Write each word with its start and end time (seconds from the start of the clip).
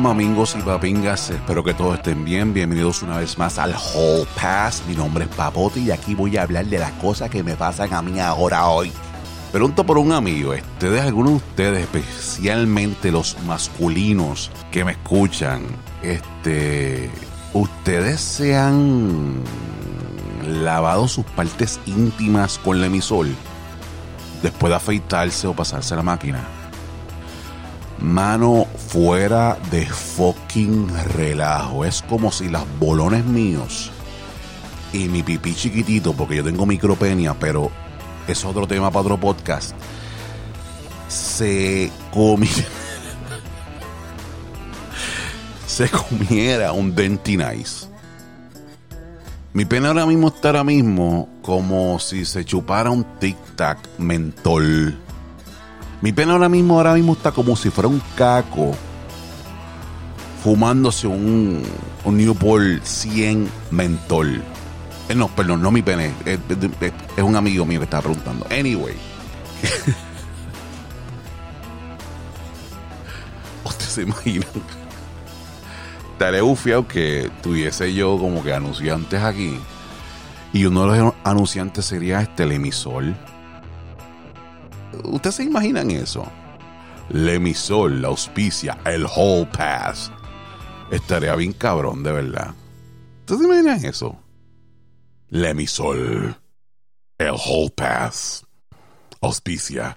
Mamingos 0.00 0.56
y 0.56 0.62
papingas, 0.62 1.30
espero 1.30 1.62
que 1.62 1.72
todos 1.72 1.94
estén 1.96 2.24
bien. 2.24 2.52
Bienvenidos 2.52 3.02
una 3.02 3.18
vez 3.18 3.38
más 3.38 3.58
al 3.58 3.74
Hall 3.74 4.26
Pass. 4.40 4.82
Mi 4.88 4.96
nombre 4.96 5.24
es 5.24 5.30
Papote 5.30 5.78
y 5.78 5.90
aquí 5.92 6.14
voy 6.14 6.36
a 6.36 6.42
hablar 6.42 6.66
de 6.66 6.78
las 6.78 6.90
cosas 6.92 7.30
que 7.30 7.44
me 7.44 7.54
pasan 7.54 7.94
a 7.94 8.02
mí 8.02 8.18
ahora 8.18 8.66
hoy. 8.68 8.92
Pregunto 9.52 9.84
por 9.84 9.98
un 9.98 10.12
amigo, 10.12 10.52
ustedes, 10.52 11.02
algunos 11.02 11.32
de 11.32 11.36
ustedes, 11.36 11.82
especialmente 11.82 13.12
los 13.12 13.36
masculinos 13.46 14.50
que 14.72 14.84
me 14.84 14.92
escuchan, 14.92 15.62
este, 16.02 17.08
ustedes 17.52 18.20
se 18.20 18.56
han 18.56 19.42
lavado 20.44 21.06
sus 21.06 21.24
partes 21.24 21.78
íntimas 21.86 22.58
con 22.58 22.80
la 22.80 22.88
emisol 22.88 23.34
después 24.42 24.70
de 24.70 24.76
afeitarse 24.76 25.46
o 25.46 25.54
pasarse 25.54 25.94
la 25.94 26.02
máquina. 26.02 26.40
Mano 28.04 28.66
fuera 28.76 29.56
de 29.70 29.86
fucking 29.86 30.88
relajo. 31.16 31.86
Es 31.86 32.02
como 32.02 32.30
si 32.30 32.50
las 32.50 32.64
bolones 32.78 33.24
míos 33.24 33.90
y 34.92 35.08
mi 35.08 35.22
pipí 35.22 35.54
chiquitito, 35.54 36.12
porque 36.12 36.36
yo 36.36 36.44
tengo 36.44 36.66
micropenia, 36.66 37.32
pero 37.32 37.70
es 38.28 38.44
otro 38.44 38.66
tema 38.66 38.90
para 38.90 39.00
otro 39.00 39.18
podcast, 39.18 39.74
se 41.08 41.90
comiera, 42.12 42.68
se 45.66 45.88
comiera 45.88 46.72
un 46.72 46.94
Denti 46.94 47.38
Nice. 47.38 47.88
Mi 49.54 49.64
pena 49.64 49.88
ahora 49.88 50.04
mismo 50.04 50.28
está 50.28 50.48
ahora 50.48 50.64
mismo 50.64 51.28
como 51.40 51.98
si 51.98 52.26
se 52.26 52.44
chupara 52.44 52.90
un 52.90 53.04
tic 53.18 53.36
tac 53.56 53.78
mentol. 53.98 55.03
Mi 56.04 56.12
pena 56.12 56.34
ahora 56.34 56.50
mismo, 56.50 56.76
ahora 56.76 56.92
mismo 56.92 57.14
está 57.14 57.32
como 57.32 57.56
si 57.56 57.70
fuera 57.70 57.88
un 57.88 58.02
caco 58.14 58.76
fumándose 60.42 61.06
un, 61.06 61.62
Newport 62.04 62.84
100 62.84 63.48
mentol. 63.70 64.42
Eh, 65.08 65.14
no, 65.14 65.28
perdón, 65.28 65.62
no 65.62 65.70
mi 65.70 65.80
pene. 65.80 66.12
Es 66.26 67.24
un 67.24 67.36
amigo 67.36 67.64
mío 67.64 67.80
que 67.80 67.84
estaba 67.84 68.02
preguntando. 68.02 68.46
Anyway. 68.50 68.92
Ustedes 73.64 73.92
se 73.92 74.02
imaginan. 74.02 74.50
Estaré 76.12 76.42
bufiado 76.42 76.86
que 76.86 77.30
tuviese 77.42 77.94
yo 77.94 78.18
como 78.18 78.44
que 78.44 78.52
anunciantes 78.52 79.22
aquí. 79.22 79.58
Y 80.52 80.66
uno 80.66 80.86
de 80.86 80.98
los 80.98 81.14
anunciantes 81.24 81.86
sería 81.86 82.20
este 82.20 82.42
el 82.42 82.52
emisor. 82.52 83.14
¿Ustedes 85.04 85.36
se 85.36 85.44
imaginan 85.44 85.90
eso? 85.90 86.26
La 87.10 87.32
emisor, 87.32 87.92
la 87.92 88.08
auspicia, 88.08 88.78
el 88.84 89.06
Hall 89.06 89.48
Pass. 89.48 90.10
Estaría 90.90 91.34
bien 91.34 91.52
cabrón, 91.52 92.02
de 92.02 92.12
verdad. 92.12 92.54
¿Ustedes 93.20 93.40
se 93.40 93.46
imaginan 93.46 93.84
eso? 93.84 94.18
La 95.28 95.50
emisor, 95.50 96.36
el 97.18 97.34
Hall 97.34 97.70
Pass, 97.74 98.46
auspicia 99.20 99.96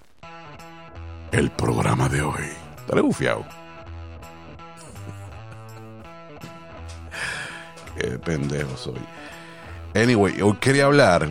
el 1.32 1.50
programa 1.52 2.10
de 2.10 2.22
hoy. 2.22 2.50
Estaré 2.78 3.02
bufiado. 3.02 3.46
Qué 7.98 8.20
pendejo 8.20 8.78
soy. 8.78 9.00
Anyway, 9.96 10.42
hoy 10.42 10.54
quería 10.58 10.86
hablar 10.86 11.30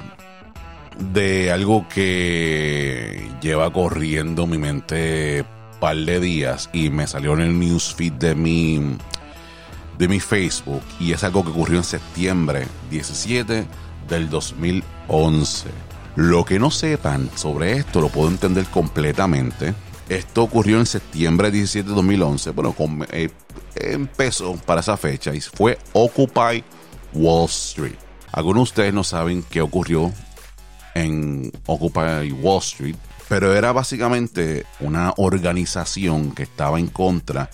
de 0.98 1.50
algo 1.50 1.86
que 1.88 3.30
lleva 3.40 3.72
corriendo 3.72 4.46
mi 4.46 4.58
mente 4.58 5.44
par 5.80 5.96
de 5.96 6.20
días 6.20 6.70
y 6.72 6.90
me 6.90 7.06
salió 7.06 7.34
en 7.34 7.40
el 7.40 7.58
newsfeed 7.58 8.12
de 8.14 8.34
mi 8.34 8.96
de 9.98 10.08
mi 10.08 10.20
Facebook 10.20 10.82
y 11.00 11.12
es 11.12 11.24
algo 11.24 11.42
que 11.44 11.50
ocurrió 11.50 11.78
en 11.78 11.84
septiembre 11.84 12.66
17 12.90 13.66
del 14.08 14.28
2011. 14.30 15.68
Lo 16.16 16.44
que 16.44 16.58
no 16.58 16.70
sepan 16.70 17.30
sobre 17.34 17.72
esto 17.72 18.00
lo 18.00 18.08
puedo 18.08 18.28
entender 18.28 18.64
completamente. 18.66 19.74
Esto 20.08 20.44
ocurrió 20.44 20.78
en 20.78 20.86
septiembre 20.86 21.50
17 21.50 21.88
de 21.88 21.94
2011. 21.94 22.50
Bueno, 22.50 22.74
eh, 23.10 23.30
empezó 23.74 24.54
para 24.56 24.80
esa 24.80 24.96
fecha 24.96 25.34
y 25.34 25.40
fue 25.40 25.78
Occupy 25.92 26.62
Wall 27.12 27.46
Street. 27.46 27.96
Algunos 28.32 28.60
de 28.60 28.62
ustedes 28.62 28.94
no 28.94 29.04
saben 29.04 29.44
qué 29.50 29.60
ocurrió 29.60 30.12
en 30.96 31.52
Occupy 31.66 32.32
Wall 32.32 32.58
Street, 32.60 32.96
pero 33.28 33.54
era 33.54 33.72
básicamente 33.72 34.64
una 34.80 35.12
organización 35.16 36.32
que 36.32 36.44
estaba 36.44 36.78
en 36.78 36.86
contra 36.88 37.50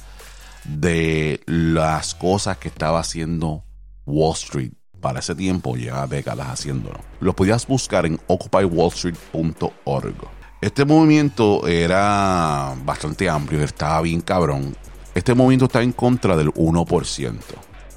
de 0.64 1.40
las 1.46 2.14
cosas 2.14 2.58
que 2.58 2.68
estaba 2.68 3.00
haciendo 3.00 3.64
Wall 4.06 4.34
Street. 4.34 4.72
Para 5.00 5.18
ese 5.18 5.34
tiempo, 5.34 5.74
lleva 5.74 6.06
décadas 6.06 6.46
haciéndolo. 6.48 7.00
Lo 7.18 7.34
podías 7.34 7.66
buscar 7.66 8.06
en 8.06 8.20
occupywallstreet.org. 8.28 10.14
Este 10.60 10.84
movimiento 10.84 11.66
era 11.66 12.76
bastante 12.84 13.28
amplio, 13.28 13.64
estaba 13.64 14.00
bien 14.02 14.20
cabrón. 14.20 14.76
Este 15.16 15.34
movimiento 15.34 15.64
está 15.64 15.82
en 15.82 15.90
contra 15.90 16.36
del 16.36 16.52
1%. 16.54 17.40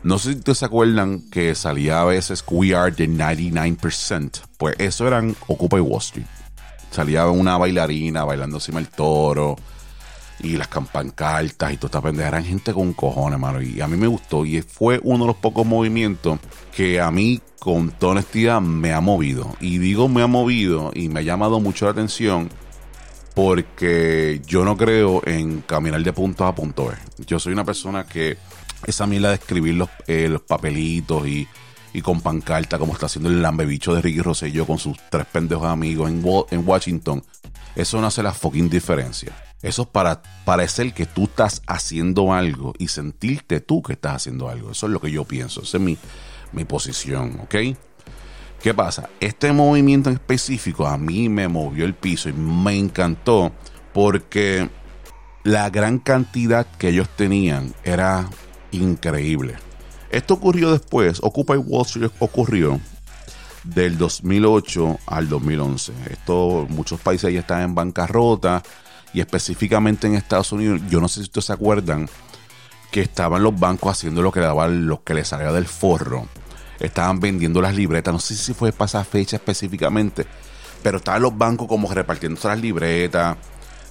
No 0.06 0.20
sé 0.20 0.34
si 0.34 0.38
ustedes 0.38 0.60
se 0.60 0.66
acuerdan 0.66 1.32
que 1.32 1.56
salía 1.56 2.02
a 2.02 2.06
veces 2.06 2.46
We 2.48 2.76
Are 2.76 2.92
the 2.92 3.08
99%. 3.08 4.40
Pues 4.56 4.76
eso 4.78 5.08
eran 5.08 5.36
Occupy 5.48 5.80
Wall 5.80 6.00
Street. 6.00 6.28
Salía 6.92 7.26
una 7.26 7.58
bailarina 7.58 8.24
bailando 8.24 8.58
encima 8.58 8.80
del 8.80 8.90
toro 8.90 9.56
y 10.42 10.58
las 10.58 10.68
campancartas 10.68 11.74
y 11.74 11.78
toda 11.78 11.88
esta 11.88 12.02
pendeja. 12.02 12.28
Eran 12.28 12.46
gente 12.46 12.72
con 12.72 12.94
cojones, 12.94 13.40
mano. 13.40 13.64
Y 13.64 13.82
a 13.82 13.88
mí 13.88 13.98
me 13.98 14.06
gustó. 14.06 14.46
Y 14.46 14.62
fue 14.62 15.00
uno 15.02 15.24
de 15.24 15.30
los 15.30 15.38
pocos 15.38 15.66
movimientos 15.66 16.38
que 16.72 17.02
a 17.02 17.10
mí, 17.10 17.42
con 17.58 17.90
toda 17.90 18.12
honestidad, 18.12 18.62
me 18.62 18.94
ha 18.94 19.02
movido. 19.02 19.56
Y 19.60 19.80
digo 19.80 20.08
me 20.08 20.22
ha 20.22 20.28
movido 20.28 20.92
y 20.94 21.10
me 21.10 21.22
ha 21.22 21.24
llamado 21.24 21.60
mucho 21.60 21.86
la 21.86 21.92
atención 21.94 22.52
porque 23.34 24.40
yo 24.46 24.64
no 24.64 24.78
creo 24.78 25.24
en 25.26 25.62
caminar 25.62 26.04
de 26.04 26.14
punto 26.14 26.46
A 26.46 26.54
punto. 26.54 26.92
Yo 27.26 27.40
soy 27.40 27.54
una 27.54 27.66
persona 27.66 28.06
que 28.06 28.38
esa 28.86 29.08
mierda 29.08 29.30
de 29.30 29.36
escribir 29.36 29.76
los, 29.76 29.90
eh, 30.08 30.28
los 30.30 30.42
papelitos 30.42 31.28
y, 31.28 31.48
y 31.94 32.02
con 32.02 32.22
pancarta, 32.22 32.78
como 32.78 32.94
está 32.94 33.06
haciendo 33.06 33.30
el 33.30 33.42
lambebicho 33.42 33.94
de 33.96 34.02
Ricky 34.02 34.22
Rosselló 34.22 34.66
con 34.66 34.78
sus 34.78 34.98
tres 35.10 35.26
pendejos 35.26 35.68
amigos 35.68 36.10
en, 36.10 36.24
en 36.52 36.68
Washington, 36.68 37.24
eso 37.76 38.02
no 38.02 38.08
hace 38.08 38.22
la 38.24 38.34
fucking 38.34 38.70
diferencia. 38.70 39.34
Eso 39.62 39.84
es 39.84 39.88
para 39.88 40.22
parecer 40.46 40.94
que 40.94 41.06
tú 41.06 41.24
estás 41.24 41.62
haciendo 41.66 42.34
algo 42.34 42.74
y 42.78 42.90
sentirte 42.90 43.62
tú 43.62 43.82
que 43.82 43.94
estás 43.94 44.16
haciendo 44.16 44.50
algo. 44.50 44.72
Eso 44.72 44.86
es 44.86 44.92
lo 44.92 45.00
que 45.00 45.10
yo 45.10 45.24
pienso. 45.24 45.64
Esa 45.64 45.78
es 45.78 45.84
mi, 45.84 45.98
mi 46.52 46.66
posición, 46.66 47.40
¿ok? 47.42 47.56
¿Qué 48.62 48.74
pasa? 48.74 49.10
Este 49.20 49.52
movimiento 49.54 50.10
en 50.10 50.16
específico 50.16 50.88
a 50.88 50.98
mí 50.98 51.30
me 51.30 51.48
movió 51.48 51.86
el 51.86 51.94
piso 51.94 52.30
y 52.30 52.34
me 52.34 52.78
encantó 52.78 53.52
porque 53.94 54.70
la 55.44 55.70
gran 55.70 56.00
cantidad 56.00 56.66
que 56.78 56.90
ellos 56.90 57.08
tenían 57.16 57.74
era 57.84 58.28
increíble. 58.76 59.56
Esto 60.10 60.36
ocurrió 60.36 60.72
después, 60.72 61.20
Occupy 61.22 61.58
Wall 61.58 61.86
Street 61.86 62.12
ocurrió 62.20 62.80
del 63.64 63.98
2008 63.98 65.00
al 65.08 65.28
2011. 65.28 65.94
Esto, 66.12 66.68
muchos 66.70 67.00
países 67.02 67.34
ya 67.34 67.40
están 67.40 67.62
en 67.62 67.76
bancarrota 67.76 68.64
y 69.14 69.22
específicamente 69.22 70.08
en 70.08 70.16
Estados 70.16 70.52
Unidos, 70.52 70.82
yo 70.90 71.00
no 71.02 71.08
sé 71.08 71.16
si 71.16 71.22
ustedes 71.24 71.46
se 71.46 71.54
acuerdan 71.54 72.10
que 72.92 73.02
estaban 73.02 73.44
los 73.44 73.58
bancos 73.60 73.92
haciendo 73.92 74.22
lo 74.22 74.32
que 74.32 74.40
daban 74.40 74.88
lo 74.88 75.04
que 75.04 75.14
les 75.14 75.28
salía 75.28 75.52
del 75.52 75.68
forro. 75.68 76.28
Estaban 76.80 77.20
vendiendo 77.20 77.62
las 77.62 77.76
libretas, 77.76 78.14
no 78.14 78.20
sé 78.20 78.36
si 78.36 78.54
fue 78.54 78.72
para 78.72 78.88
esa 78.88 79.04
fecha 79.04 79.38
específicamente, 79.38 80.26
pero 80.84 80.98
estaban 80.98 81.22
los 81.22 81.38
bancos 81.38 81.68
como 81.68 81.92
repartiendo 81.92 82.40
las 82.44 82.60
libretas 82.60 83.38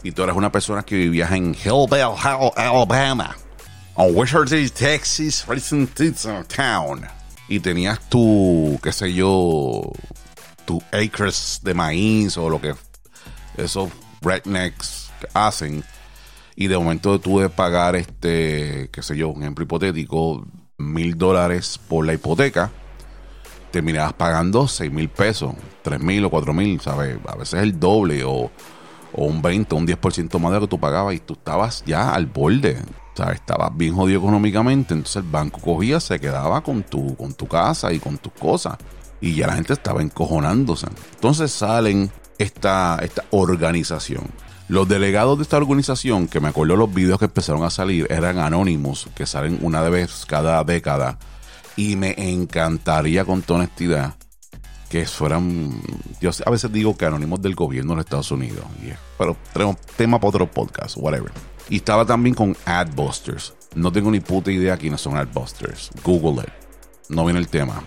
y 0.03 0.13
tú 0.13 0.23
eras 0.23 0.37
una 0.37 0.53
persona 0.53 0.83
que 0.83 0.97
vivías 0.97 1.33
en 1.33 1.55
Hillville, 1.55 2.15
Alabama, 2.57 3.37
Wizard 4.03 4.49
City, 4.49 4.69
Texas, 4.71 5.47
Racing 5.47 5.87
Town, 6.49 7.07
y 7.49 7.61
tenías 7.61 8.01
tu, 8.09 8.79
qué 8.83 8.91
sé 8.91 9.13
yo, 9.13 9.93
tu 10.65 10.83
acres 10.91 11.61
de 11.63 11.75
maíz 11.75 12.37
o 12.37 12.51
lo 12.51 12.61
que 12.61 12.75
esos 13.57 13.91
rednecks 14.21 15.13
hacen. 15.33 15.85
Y 16.57 16.67
de 16.67 16.77
momento 16.77 17.21
tú 17.21 17.39
de 17.39 17.49
pagar 17.49 17.97
este, 17.97 18.89
qué 18.93 19.03
sé 19.03 19.17
yo, 19.17 19.29
un 19.29 19.43
ejemplo 19.43 19.65
hipotético, 19.65 20.45
mil 20.79 21.17
dólares 21.17 21.79
por 21.89 22.05
la 22.05 22.15
hipoteca, 22.15 22.71
terminabas 23.71 24.13
pagando 24.15 24.67
seis 24.69 24.91
mil 24.91 25.09
pesos, 25.09 25.55
tres 25.83 26.01
mil 26.01 26.25
o 26.25 26.31
cuatro 26.31 26.53
mil, 26.53 26.81
¿sabes? 26.81 27.17
A 27.27 27.37
veces 27.37 27.63
el 27.63 27.79
doble 27.79 28.25
o, 28.25 28.51
o 29.13 29.25
un 29.25 29.43
20, 29.43 29.75
un 29.75 29.87
10% 29.87 30.39
más 30.39 30.53
de 30.53 30.59
lo 30.59 30.67
que 30.67 30.71
tú 30.71 30.81
pagabas 30.81 31.15
y 31.15 31.21
tú 31.21 31.35
estabas 31.35 31.85
ya 31.85 32.13
al 32.13 32.27
borde, 32.27 32.79
¿sabes? 33.15 33.37
Estabas 33.37 33.77
bien 33.77 33.95
jodido 33.95 34.21
económicamente, 34.21 34.95
entonces 34.95 35.17
el 35.17 35.31
banco 35.31 35.61
cogía, 35.61 36.01
se 36.01 36.19
quedaba 36.21 36.63
con 36.63 36.83
tu, 36.83 37.17
con 37.17 37.35
tu 37.35 37.47
casa 37.47 37.93
y 37.93 37.99
con 37.99 38.19
tus 38.19 38.33
cosas 38.33 38.77
y 39.25 39.37
ya 39.37 39.47
la 39.47 39.55
gente 39.55 39.73
estaba 39.73 40.03
encojonándose. 40.03 40.87
Entonces 41.15 41.51
salen 41.51 42.11
esta, 42.39 42.99
esta 43.03 43.25
organización. 43.31 44.25
Los 44.69 44.87
delegados 44.87 45.39
de 45.39 45.45
esta 45.45 45.57
organización, 45.57 46.29
que 46.29 46.41
me 46.41 46.49
acuerdo 46.49 46.77
los 46.77 46.93
videos 46.93 47.19
que 47.19 47.25
empezaron 47.27 47.65
a 47.65 47.71
salir, 47.71 48.07
eran 48.11 48.39
anónimos, 48.39 49.09
que 49.15 49.25
salen 49.25 49.59
una 49.63 49.83
vez 49.83 50.27
cada 50.27 50.63
década. 50.65 51.19
Y 51.77 51.97
me 51.97 52.15
encantaría 52.17 53.25
con 53.25 53.43
toda 53.43 53.61
honestidad 53.61 54.15
que 54.91 55.07
fueran, 55.07 55.73
yo 56.21 56.31
a 56.45 56.51
veces 56.51 56.71
digo 56.71 56.97
que 56.97 57.05
anónimos 57.07 57.43
del 57.43 57.55
gobierno 57.55 57.95
de 57.95 58.03
Estados 58.03 58.31
Unidos, 58.31 58.65
pero 59.19 59.37
tenemos 59.53 59.77
tema 59.97 60.21
para 60.21 60.29
otro 60.29 60.51
podcast, 60.51 60.97
whatever. 60.99 61.33
Y 61.69 61.77
estaba 61.77 62.05
también 62.05 62.35
con 62.35 62.57
Adbusters. 62.65 63.55
No 63.75 63.91
tengo 63.91 64.11
ni 64.11 64.21
puta 64.21 64.53
idea 64.53 64.77
quiénes 64.77 65.01
son 65.01 65.17
Adbusters. 65.17 65.91
Google 66.05 66.43
it. 66.43 66.53
No 67.09 67.25
viene 67.25 67.41
el 67.41 67.49
tema. 67.49 67.83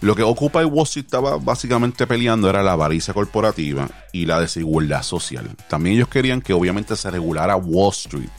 Lo 0.00 0.14
que 0.14 0.22
Occupy 0.22 0.64
Wall 0.64 0.84
Street 0.84 1.04
estaba 1.04 1.36
básicamente 1.36 2.06
peleando 2.06 2.48
era 2.48 2.62
la 2.62 2.72
avaricia 2.72 3.12
corporativa 3.12 3.88
y 4.12 4.24
la 4.24 4.40
desigualdad 4.40 5.02
social. 5.02 5.54
También 5.68 5.96
ellos 5.96 6.08
querían 6.08 6.40
que 6.40 6.54
obviamente 6.54 6.96
se 6.96 7.10
regulara 7.10 7.56
Wall 7.56 7.90
Street. 7.90 8.30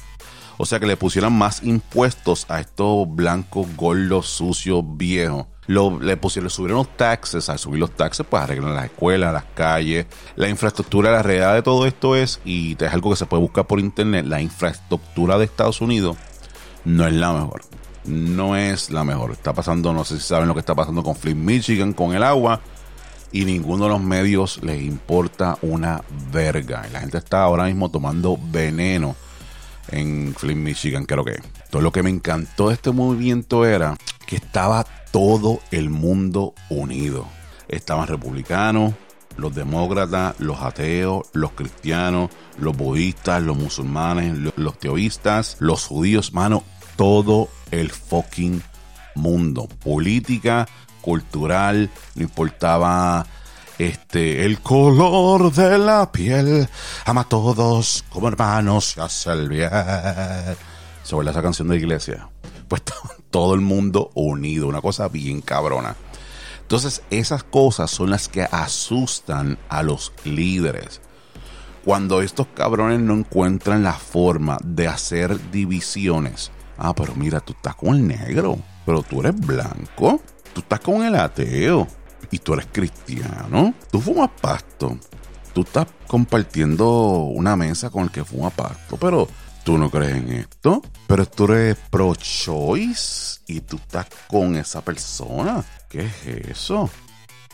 O 0.57 0.65
sea 0.65 0.79
que 0.79 0.87
le 0.87 0.97
pusieran 0.97 1.33
más 1.33 1.63
impuestos 1.63 2.45
a 2.49 2.59
estos 2.59 3.07
blancos, 3.09 3.67
gordos, 3.75 4.27
sucios, 4.27 4.83
viejos. 4.85 5.45
Lo, 5.71 5.99
le 5.99 6.17
pusieron, 6.17 6.49
subieron 6.49 6.79
los 6.79 6.97
taxes, 6.97 7.49
al 7.49 7.59
subir 7.59 7.79
los 7.79 7.91
taxes, 7.91 8.25
pues 8.29 8.43
arreglan 8.43 8.75
las 8.75 8.85
escuelas, 8.85 9.33
las 9.33 9.45
calles, 9.55 10.05
la 10.35 10.49
infraestructura, 10.49 11.11
la 11.11 11.23
realidad 11.23 11.53
de 11.53 11.61
todo 11.61 11.85
esto 11.85 12.15
es, 12.15 12.39
y 12.43 12.75
es 12.83 12.93
algo 12.93 13.09
que 13.09 13.15
se 13.15 13.25
puede 13.25 13.41
buscar 13.41 13.67
por 13.67 13.79
internet, 13.79 14.25
la 14.25 14.41
infraestructura 14.41 15.37
de 15.37 15.45
Estados 15.45 15.81
Unidos 15.81 16.17
no 16.83 17.07
es 17.07 17.13
la 17.13 17.31
mejor 17.31 17.61
no 18.05 18.55
es 18.55 18.89
la 18.89 19.03
mejor. 19.03 19.31
Está 19.31 19.53
pasando, 19.53 19.93
no 19.93 20.03
sé 20.03 20.17
si 20.17 20.23
saben 20.23 20.47
lo 20.47 20.53
que 20.53 20.59
está 20.61 20.75
pasando 20.75 21.03
con 21.03 21.15
Flint, 21.15 21.39
Michigan, 21.39 21.93
con 21.93 22.15
el 22.15 22.23
agua. 22.23 22.61
Y 23.31 23.45
ninguno 23.45 23.85
de 23.85 23.91
los 23.91 24.01
medios 24.01 24.61
les 24.61 24.81
importa 24.81 25.57
una 25.61 26.01
verga. 26.33 26.85
Y 26.89 26.93
la 26.93 26.99
gente 26.99 27.17
está 27.17 27.43
ahora 27.43 27.65
mismo 27.65 27.89
tomando 27.89 28.37
veneno 28.37 29.15
en 29.89 30.35
Flint, 30.37 30.61
Michigan, 30.61 31.05
creo 31.05 31.23
que. 31.23 31.39
Todo 31.69 31.81
lo 31.81 31.91
que 31.91 32.03
me 32.03 32.09
encantó 32.09 32.67
de 32.67 32.73
este 32.73 32.91
movimiento 32.91 33.65
era 33.65 33.95
que 34.31 34.37
estaba 34.37 34.85
todo 35.11 35.59
el 35.71 35.89
mundo 35.89 36.55
unido. 36.69 37.27
Estaban 37.67 38.07
republicanos, 38.07 38.93
los 39.35 39.53
demócratas, 39.53 40.39
los 40.39 40.61
ateos, 40.61 41.27
los 41.33 41.51
cristianos, 41.51 42.29
los 42.57 42.77
budistas, 42.77 43.43
los 43.43 43.57
musulmanes, 43.57 44.53
los, 44.55 44.79
teoístas, 44.79 45.57
los 45.59 45.85
judíos, 45.85 46.31
mano, 46.31 46.63
todo 46.95 47.49
el 47.71 47.91
fucking 47.91 48.63
mundo. 49.15 49.67
Política, 49.83 50.65
cultural, 51.01 51.89
no 52.15 52.23
importaba 52.23 53.25
este, 53.79 54.45
el 54.45 54.61
color 54.61 55.51
de 55.51 55.77
la 55.77 56.09
piel. 56.09 56.69
Ama 57.03 57.21
a 57.21 57.25
todos 57.25 58.05
como 58.07 58.29
hermanos 58.29 58.95
y 58.95 59.01
hace 59.01 59.29
el 59.33 59.49
bien. 59.49 59.69
Sobre 61.03 61.31
esa 61.31 61.41
canción 61.41 61.67
de 61.67 61.75
iglesia. 61.75 62.29
Pues 62.69 62.81
todo 63.31 63.55
el 63.55 63.61
mundo 63.61 64.11
unido, 64.13 64.67
una 64.67 64.81
cosa 64.81 65.07
bien 65.07 65.41
cabrona. 65.41 65.95
Entonces, 66.61 67.01
esas 67.09 67.43
cosas 67.43 67.89
son 67.89 68.11
las 68.11 68.29
que 68.29 68.43
asustan 68.43 69.57
a 69.67 69.81
los 69.83 70.13
líderes. 70.23 71.01
Cuando 71.83 72.21
estos 72.21 72.47
cabrones 72.47 72.99
no 72.99 73.13
encuentran 73.15 73.83
la 73.83 73.93
forma 73.93 74.57
de 74.63 74.87
hacer 74.87 75.51
divisiones 75.51 76.51
Ah, 76.83 76.95
pero 76.95 77.13
mira, 77.13 77.39
tú 77.39 77.53
estás 77.53 77.75
con 77.75 77.89
el 77.89 78.07
negro, 78.07 78.57
pero 78.87 79.03
tú 79.03 79.19
eres 79.19 79.39
blanco, 79.39 80.19
tú 80.51 80.61
estás 80.61 80.79
con 80.79 81.03
el 81.03 81.13
ateo 81.15 81.87
y 82.31 82.39
tú 82.39 82.53
eres 82.53 82.69
cristiano, 82.71 83.75
tú 83.91 84.01
fumas 84.01 84.31
pasto, 84.41 84.97
tú 85.53 85.61
estás 85.61 85.85
compartiendo 86.07 86.87
una 87.17 87.55
mesa 87.55 87.91
con 87.91 88.05
el 88.05 88.09
que 88.09 88.25
fuma 88.25 88.49
pasto, 88.49 88.97
pero 88.97 89.27
tú 89.63 89.77
no 89.77 89.89
crees 89.89 90.17
en 90.17 90.31
esto, 90.31 90.81
pero 91.07 91.25
tú 91.25 91.45
eres 91.45 91.77
pro-choice 91.89 93.41
y 93.47 93.61
tú 93.61 93.77
estás 93.77 94.07
con 94.27 94.55
esa 94.55 94.81
persona. 94.83 95.63
¿Qué 95.89 96.05
es 96.05 96.49
eso? 96.49 96.89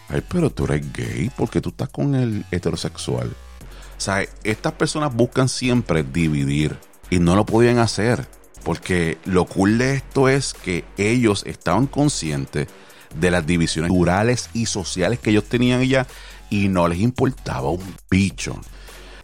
Ay, 0.10 0.24
pero 0.28 0.50
tú 0.50 0.66
eres 0.66 0.92
gay 0.94 1.32
porque 1.36 1.62
tú 1.62 1.70
estás 1.70 1.90
con 1.90 2.16
el 2.16 2.46
heterosexual. 2.52 3.28
O 3.98 4.00
sea, 4.02 4.24
estas 4.44 4.74
personas 4.74 5.14
buscan 5.14 5.50
siempre 5.50 6.04
dividir 6.04 6.78
y 7.10 7.20
no 7.20 7.36
lo 7.36 7.46
podían 7.46 7.80
hacer. 7.80 8.28
Porque 8.64 9.18
lo 9.26 9.46
cool 9.46 9.78
de 9.78 9.96
esto 9.96 10.28
es 10.28 10.54
que 10.54 10.84
ellos 10.98 11.44
estaban 11.46 11.88
conscientes 11.88 12.68
de 13.16 13.32
las 13.32 13.46
divisiones 13.46 13.90
culturales 13.90 14.50
y 14.54 14.66
sociales 14.66 15.20
que 15.20 15.30
ellos 15.30 15.46
tenían 15.46 15.84
ya 15.84 16.06
y 16.50 16.68
no 16.68 16.88
les 16.88 17.00
importaba 17.00 17.70
un 17.70 17.96
bicho. 18.10 18.60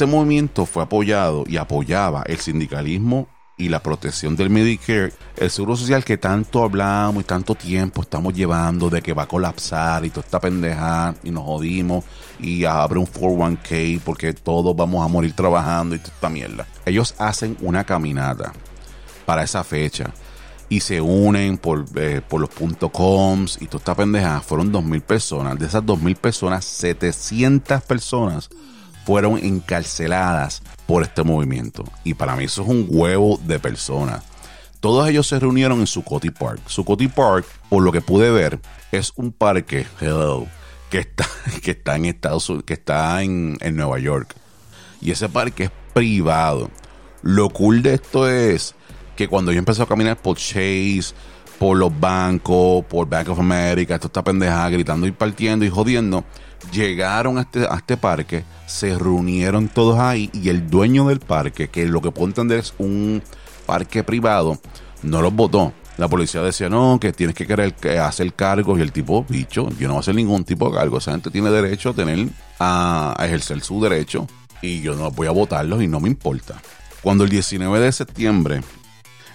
Este 0.03 0.11
movimiento 0.13 0.65
fue 0.65 0.83
apoyado 0.83 1.45
y 1.47 1.55
apoyaba 1.55 2.23
el 2.25 2.38
sindicalismo 2.38 3.29
y 3.57 3.69
la 3.69 3.81
protección 3.81 4.35
del 4.35 4.50
Medicare, 4.50 5.13
el 5.38 5.50
seguro 5.50 5.77
social 5.77 6.03
que 6.03 6.17
tanto 6.17 6.61
hablamos 6.61 7.23
y 7.23 7.25
tanto 7.25 7.55
tiempo 7.55 8.01
estamos 8.01 8.33
llevando 8.33 8.89
de 8.89 9.01
que 9.01 9.13
va 9.13 9.23
a 9.23 9.27
colapsar 9.29 10.03
y 10.03 10.09
toda 10.09 10.25
esta 10.25 10.41
pendeja 10.41 11.15
y 11.23 11.31
nos 11.31 11.45
jodimos 11.45 12.03
y 12.38 12.65
abre 12.65 13.00
un 13.00 13.07
401k 13.07 14.01
porque 14.03 14.33
todos 14.33 14.75
vamos 14.75 15.05
a 15.05 15.07
morir 15.07 15.33
trabajando 15.33 15.95
y 15.95 16.00
toda 16.00 16.15
esta 16.15 16.29
mierda. 16.29 16.67
Ellos 16.85 17.15
hacen 17.17 17.55
una 17.61 17.85
caminata 17.85 18.51
para 19.25 19.44
esa 19.44 19.63
fecha. 19.63 20.13
Y 20.67 20.81
se 20.81 21.00
unen 21.00 21.57
por, 21.57 21.85
eh, 21.95 22.21
por 22.27 22.41
los 22.41 22.50
puntos 22.50 22.91
coms 22.91 23.57
y 23.61 23.67
toda 23.67 23.77
esta 23.77 23.95
pendeja. 23.95 24.41
Fueron 24.41 24.73
2.000 24.73 25.01
personas. 25.01 25.59
De 25.59 25.67
esas 25.67 25.83
2.000 25.83 26.15
personas, 26.15 26.65
700 26.65 27.83
personas 27.83 28.50
fueron 29.05 29.38
encarceladas 29.38 30.61
por 30.85 31.03
este 31.03 31.23
movimiento. 31.23 31.83
Y 32.03 32.13
para 32.13 32.35
mí 32.35 32.45
eso 32.45 32.63
es 32.63 32.69
un 32.69 32.88
huevo 32.89 33.39
de 33.45 33.59
personas. 33.59 34.23
Todos 34.79 35.07
ellos 35.07 35.27
se 35.27 35.39
reunieron 35.39 35.79
en 35.79 35.88
Sucoti 35.88 36.29
Park. 36.29 36.61
Sucoti 36.67 37.07
Park, 37.07 37.45
por 37.69 37.83
lo 37.83 37.91
que 37.91 38.01
pude 38.01 38.31
ver, 38.31 38.59
es 38.91 39.13
un 39.15 39.31
parque 39.31 39.85
que 40.89 41.00
está, 41.00 41.25
que 41.63 41.71
está 41.71 41.95
en 41.95 42.05
Estados 42.05 42.51
que 42.65 42.73
está 42.73 43.21
en, 43.23 43.57
en 43.61 43.75
Nueva 43.75 44.00
York. 44.00 44.35
Y 45.01 45.11
ese 45.11 45.29
parque 45.29 45.65
es 45.65 45.71
privado. 45.94 46.69
Lo 47.21 47.50
cool 47.50 47.81
de 47.81 47.94
esto 47.94 48.29
es 48.29 48.75
que 49.15 49.27
cuando 49.27 49.51
yo 49.51 49.60
empecé 49.60 49.81
a 49.83 49.86
caminar 49.86 50.17
por 50.17 50.38
Chase, 50.38 51.13
por 51.60 51.77
los 51.77 51.98
bancos, 51.98 52.83
por 52.86 53.07
Bank 53.07 53.29
of 53.29 53.39
America, 53.39 53.95
esto 53.95 54.07
está 54.07 54.24
pendeja 54.24 54.69
gritando 54.69 55.07
y 55.07 55.12
partiendo 55.12 55.63
y 55.63 55.69
jodiendo, 55.69 56.25
llegaron 56.72 57.38
a 57.38 57.41
este, 57.41 57.65
a 57.65 57.75
este 57.75 57.98
parque, 57.98 58.43
se 58.65 58.98
reunieron 58.98 59.67
todos 59.67 60.00
ahí 60.00 60.29
y 60.34 60.50
el 60.50 60.70
dueño 60.70 61.08
del 61.08 61.20
parque, 61.20 61.70
que 61.70 61.86
lo 61.86 62.01
que 62.01 62.12
puedo 62.12 62.27
entender 62.27 62.60
es 62.60 62.74
un 62.77 63.22
parque 63.65 64.03
privado, 64.03 64.60
no 65.01 65.22
los 65.22 65.34
votó. 65.34 65.74
La 65.98 66.08
policía 66.08 66.41
decía, 66.41 66.70
no, 66.70 66.98
que 67.00 67.13
tienes 67.13 67.36
que 67.36 67.46
querer 67.46 67.75
hacer 68.00 68.34
cargos 68.34 68.79
y 68.79 68.82
el 68.82 68.91
tipo, 68.91 69.25
bicho, 69.29 69.70
yo 69.77 69.88
no 69.88 69.93
voy 69.93 69.98
a 69.98 70.00
hacer 70.00 70.15
ningún 70.15 70.43
tipo 70.43 70.70
de 70.70 70.77
cargo. 70.77 70.98
Esa 70.98 71.12
gente 71.12 71.29
tiene 71.29 71.51
derecho 71.51 71.91
a 71.91 71.93
tener, 71.93 72.29
a, 72.58 73.13
a 73.15 73.25
ejercer 73.27 73.62
su 73.62 73.79
derecho 73.79 74.27
y 74.63 74.82
yo 74.82 74.96
no 74.96 75.12
voy 75.12 75.27
a 75.27 75.32
votarlos 75.32 75.84
y 75.84 75.88
no 75.88 76.00
me 76.00 76.10
importa. 76.10 76.60
Cuando 77.03 77.25
el 77.25 77.29
19 77.29 77.79
de 77.79 77.91
septiembre 77.91 78.62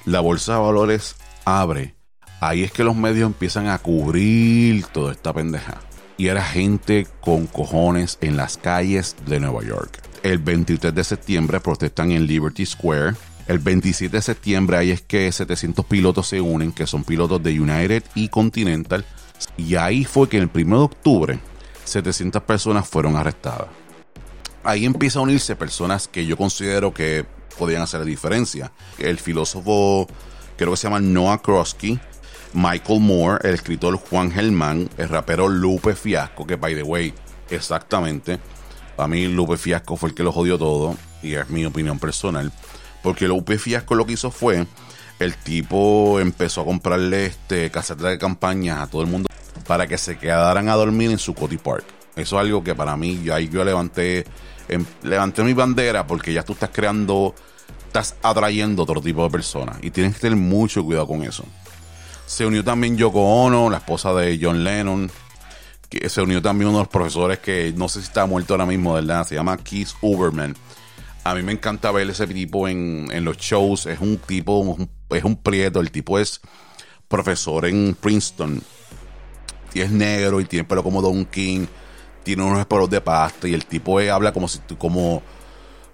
la 0.04 0.20
bolsa 0.20 0.54
de 0.54 0.60
valores 0.60 1.16
abre, 1.44 1.94
ahí 2.40 2.64
es 2.64 2.72
que 2.72 2.82
los 2.82 2.96
medios 2.96 3.26
empiezan 3.26 3.68
a 3.68 3.78
cubrir 3.78 4.86
toda 4.86 5.12
esta 5.12 5.32
pendeja. 5.32 5.78
Y 6.18 6.26
era 6.26 6.42
gente 6.42 7.06
con 7.22 7.46
cojones 7.46 8.18
en 8.20 8.36
las 8.36 8.58
calles 8.58 9.16
de 9.26 9.40
Nueva 9.40 9.64
York. 9.64 10.02
El 10.22 10.38
23 10.38 10.94
de 10.94 11.04
septiembre 11.04 11.60
protestan 11.60 12.10
en 12.10 12.26
Liberty 12.26 12.66
Square. 12.66 13.14
El 13.46 13.60
27 13.60 14.14
de 14.14 14.22
septiembre 14.22 14.76
ahí 14.76 14.90
es 14.90 15.00
que 15.00 15.32
700 15.32 15.86
pilotos 15.86 16.28
se 16.28 16.40
unen, 16.40 16.72
que 16.72 16.86
son 16.86 17.04
pilotos 17.04 17.42
de 17.42 17.58
United 17.58 18.02
y 18.14 18.28
Continental. 18.28 19.06
Y 19.56 19.76
ahí 19.76 20.04
fue 20.04 20.28
que 20.28 20.36
el 20.38 20.50
1 20.52 20.76
de 20.76 20.84
octubre 20.84 21.38
700 21.84 22.42
personas 22.42 22.88
fueron 22.88 23.16
arrestadas. 23.16 23.68
Ahí 24.64 24.84
empieza 24.84 25.18
a 25.18 25.22
unirse 25.22 25.56
personas 25.56 26.08
que 26.08 26.26
yo 26.26 26.36
considero 26.36 26.92
que 26.92 27.24
podían 27.58 27.82
hacer 27.82 28.00
la 28.00 28.06
diferencia. 28.06 28.72
El 28.98 29.18
filósofo, 29.18 30.06
creo 30.56 30.72
que 30.72 30.76
se 30.76 30.88
llama 30.88 31.00
Noah 31.00 31.40
Krosky, 31.40 31.98
Michael 32.52 33.00
Moore, 33.00 33.48
el 33.48 33.54
escritor 33.54 33.96
Juan 33.96 34.30
Germán, 34.30 34.88
el 34.96 35.08
rapero 35.08 35.48
Lupe 35.48 35.94
Fiasco, 35.94 36.46
que 36.46 36.56
by 36.56 36.74
the 36.74 36.82
way, 36.82 37.14
exactamente, 37.50 38.38
para 38.96 39.08
mí 39.08 39.26
Lupe 39.28 39.56
Fiasco 39.56 39.96
fue 39.96 40.10
el 40.10 40.14
que 40.14 40.22
lo 40.22 40.32
jodió 40.32 40.58
todo, 40.58 40.96
y 41.22 41.34
es 41.34 41.48
mi 41.50 41.64
opinión 41.64 41.98
personal, 41.98 42.52
porque 43.02 43.28
Lupe 43.28 43.58
Fiasco 43.58 43.94
lo 43.94 44.06
que 44.06 44.14
hizo 44.14 44.30
fue, 44.30 44.66
el 45.18 45.36
tipo 45.36 46.20
empezó 46.20 46.62
a 46.62 46.64
comprarle 46.64 47.26
este 47.26 47.70
casetas 47.70 48.10
de 48.10 48.18
campaña 48.18 48.82
a 48.82 48.86
todo 48.86 49.02
el 49.02 49.08
mundo 49.08 49.28
para 49.66 49.86
que 49.86 49.98
se 49.98 50.16
quedaran 50.16 50.68
a 50.68 50.74
dormir 50.74 51.10
en 51.10 51.18
su 51.18 51.34
Cody 51.34 51.58
Park. 51.58 51.84
Eso 52.14 52.36
es 52.36 52.40
algo 52.40 52.62
que 52.62 52.74
para 52.74 52.96
mí, 52.96 53.20
yo 53.22 53.34
ahí 53.34 53.48
yo 53.48 53.64
levanté, 53.64 54.24
em, 54.68 54.84
levanté 55.02 55.42
mi 55.42 55.54
bandera 55.54 56.06
porque 56.06 56.32
ya 56.32 56.42
tú 56.42 56.52
estás 56.52 56.70
creando 56.72 57.34
estás 57.88 58.16
atrayendo 58.22 58.82
otro 58.82 59.00
tipo 59.00 59.24
de 59.24 59.30
personas 59.30 59.78
y 59.82 59.90
tienes 59.90 60.14
que 60.14 60.20
tener 60.20 60.38
mucho 60.38 60.84
cuidado 60.84 61.06
con 61.06 61.22
eso. 61.22 61.44
Se 62.28 62.44
unió 62.44 62.62
también 62.62 62.96
Yoko 62.98 63.20
Ono, 63.20 63.70
la 63.70 63.78
esposa 63.78 64.12
de 64.12 64.38
John 64.40 64.62
Lennon, 64.62 65.10
se 66.08 66.20
unió 66.20 66.42
también 66.42 66.68
uno 66.68 66.78
de 66.78 66.84
los 66.84 66.92
profesores 66.92 67.38
que 67.38 67.72
no 67.74 67.88
sé 67.88 68.00
si 68.00 68.08
está 68.08 68.26
muerto 68.26 68.52
ahora 68.52 68.66
mismo, 68.66 68.92
¿verdad? 68.92 69.26
Se 69.26 69.34
llama 69.34 69.56
Keith 69.56 69.88
Uberman. 70.02 70.54
A 71.24 71.34
mí 71.34 71.42
me 71.42 71.52
encanta 71.52 71.90
ver 71.90 72.08
ese 72.10 72.26
tipo 72.26 72.68
en, 72.68 73.08
los 73.24 73.38
shows. 73.38 73.86
Es 73.86 73.98
un 73.98 74.18
tipo, 74.18 74.76
es 75.10 75.24
un 75.24 75.36
prieto. 75.36 75.80
El 75.80 75.90
tipo 75.90 76.18
es 76.18 76.42
profesor 77.08 77.64
en 77.64 77.96
Princeton. 77.98 78.62
Y 79.72 79.80
es 79.80 79.90
negro 79.90 80.40
y 80.42 80.44
tiene 80.44 80.64
pelo 80.64 80.82
como 80.82 81.00
Don 81.00 81.24
King. 81.24 81.66
Tiene 82.24 82.42
unos 82.42 82.66
pelos 82.66 82.90
de 82.90 83.00
pasta. 83.00 83.48
Y 83.48 83.54
el 83.54 83.64
tipo 83.64 83.98
habla 83.98 84.32
como 84.32 84.48
si 84.48 84.60
como 84.78 85.22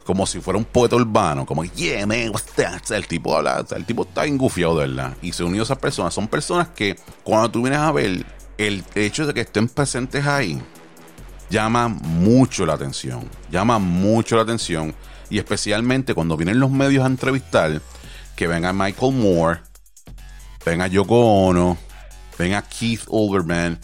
como 0.04 0.26
si 0.26 0.40
fuera 0.40 0.58
un 0.58 0.64
poeta 0.64 0.96
urbano, 0.96 1.46
como, 1.46 1.64
yeah, 1.64 2.06
man, 2.06 2.30
what's 2.30 2.52
that? 2.54 2.90
el 2.90 3.06
tipo 3.06 3.36
habla, 3.36 3.64
el 3.74 3.84
tipo 3.84 4.02
está 4.02 4.26
engufiado, 4.26 4.76
¿verdad? 4.76 5.16
Y 5.22 5.32
se 5.32 5.44
unió 5.44 5.62
a 5.62 5.64
esas 5.64 5.78
personas. 5.78 6.12
Son 6.12 6.28
personas 6.28 6.68
que, 6.68 6.96
cuando 7.22 7.50
tú 7.50 7.62
vienes 7.62 7.80
a 7.80 7.90
ver, 7.90 8.26
el 8.58 8.84
hecho 8.94 9.26
de 9.26 9.34
que 9.34 9.40
estén 9.40 9.68
presentes 9.68 10.26
ahí, 10.26 10.60
llama 11.48 11.88
mucho 11.88 12.66
la 12.66 12.74
atención. 12.74 13.28
Llama 13.50 13.78
mucho 13.78 14.36
la 14.36 14.42
atención. 14.42 14.94
Y 15.30 15.38
especialmente 15.38 16.14
cuando 16.14 16.36
vienen 16.36 16.60
los 16.60 16.70
medios 16.70 17.02
a 17.02 17.06
entrevistar, 17.06 17.80
que 18.36 18.46
venga 18.46 18.72
Michael 18.72 19.14
Moore, 19.14 19.60
venga 20.66 20.86
Yoko 20.86 21.46
Ono, 21.46 21.78
venga 22.38 22.62
Keith 22.62 23.04
Olbermann, 23.08 23.78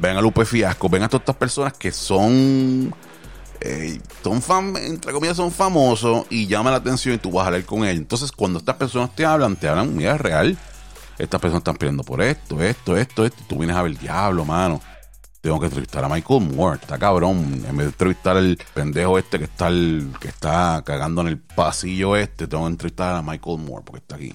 venga 0.00 0.22
Lupe 0.22 0.44
Fiasco, 0.44 0.88
venga 0.88 1.08
todas 1.08 1.22
estas 1.22 1.36
personas 1.36 1.72
que 1.74 1.92
son 1.92 2.94
eh, 3.60 4.00
son 4.22 4.40
fam 4.40 4.76
entre 4.76 5.12
comillas 5.12 5.36
son 5.36 5.50
famosos 5.50 6.26
y 6.30 6.46
llama 6.46 6.70
la 6.70 6.76
atención 6.76 7.14
y 7.14 7.18
tú 7.18 7.30
vas 7.30 7.44
a 7.44 7.46
hablar 7.48 7.64
con 7.64 7.84
ellos. 7.84 7.98
Entonces, 7.98 8.32
cuando 8.32 8.58
estas 8.58 8.76
personas 8.76 9.14
te 9.14 9.24
hablan, 9.24 9.56
te 9.56 9.68
hablan, 9.68 9.96
mira, 9.96 10.14
es 10.14 10.20
real. 10.20 10.58
Estas 11.18 11.40
personas 11.40 11.60
están 11.60 11.76
pidiendo 11.76 12.04
por 12.04 12.22
esto, 12.22 12.62
esto, 12.62 12.96
esto, 12.96 13.24
esto. 13.24 13.42
Y 13.42 13.48
tú 13.48 13.58
vienes 13.58 13.76
a 13.76 13.82
ver 13.82 13.92
el 13.92 13.98
diablo, 13.98 14.44
mano. 14.44 14.80
Tengo 15.40 15.58
que 15.60 15.66
entrevistar 15.66 16.04
a 16.04 16.08
Michael 16.08 16.52
Moore, 16.52 16.78
está 16.80 16.98
cabrón. 16.98 17.64
En 17.68 17.76
vez 17.76 17.86
de 17.86 17.90
entrevistar 17.92 18.36
al 18.36 18.58
pendejo 18.74 19.18
este 19.18 19.38
que 19.38 19.44
está 19.44 19.68
que 20.20 20.28
está 20.28 20.82
cagando 20.84 21.20
en 21.22 21.28
el 21.28 21.38
pasillo 21.38 22.16
este, 22.16 22.46
tengo 22.46 22.64
que 22.64 22.70
entrevistar 22.70 23.16
a 23.16 23.22
Michael 23.22 23.58
Moore 23.58 23.84
porque 23.84 24.00
está 24.00 24.16
aquí. 24.16 24.34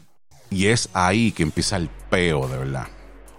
Y 0.50 0.68
es 0.68 0.90
ahí 0.94 1.32
que 1.32 1.44
empieza 1.44 1.78
el 1.78 1.90
peo, 2.10 2.48
de 2.48 2.58
verdad. 2.58 2.88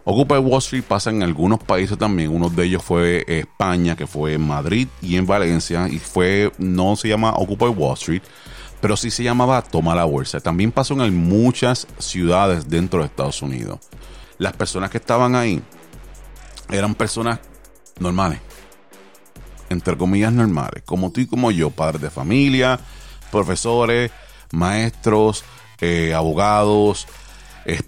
Occupy 0.06 0.34
Wall 0.34 0.58
Street 0.58 0.84
pasa 0.84 1.10
en 1.10 1.22
algunos 1.22 1.58
países 1.60 1.96
también. 1.96 2.30
Uno 2.30 2.50
de 2.50 2.64
ellos 2.64 2.82
fue 2.82 3.24
España, 3.26 3.96
que 3.96 4.06
fue 4.06 4.34
en 4.34 4.46
Madrid 4.46 4.86
y 5.00 5.16
en 5.16 5.26
Valencia. 5.26 5.88
Y 5.88 5.98
fue, 5.98 6.52
no 6.58 6.94
se 6.96 7.08
llama 7.08 7.34
Occupy 7.36 7.66
Wall 7.66 7.94
Street, 7.94 8.22
pero 8.82 8.98
sí 8.98 9.10
se 9.10 9.22
llamaba 9.22 9.62
Toma 9.62 9.94
la 9.94 10.04
Bolsa. 10.04 10.40
También 10.40 10.72
pasó 10.72 11.02
en 11.02 11.16
muchas 11.16 11.86
ciudades 11.98 12.68
dentro 12.68 13.00
de 13.00 13.06
Estados 13.06 13.40
Unidos. 13.40 13.80
Las 14.36 14.52
personas 14.52 14.90
que 14.90 14.98
estaban 14.98 15.34
ahí 15.34 15.62
eran 16.70 16.94
personas 16.94 17.40
normales. 17.98 18.40
Entre 19.70 19.96
comillas 19.96 20.32
normales. 20.34 20.82
Como 20.84 21.12
tú 21.12 21.22
y 21.22 21.26
como 21.26 21.50
yo, 21.50 21.70
padres 21.70 22.02
de 22.02 22.10
familia, 22.10 22.78
profesores, 23.30 24.10
maestros, 24.52 25.44
eh, 25.80 26.12
abogados 26.12 27.06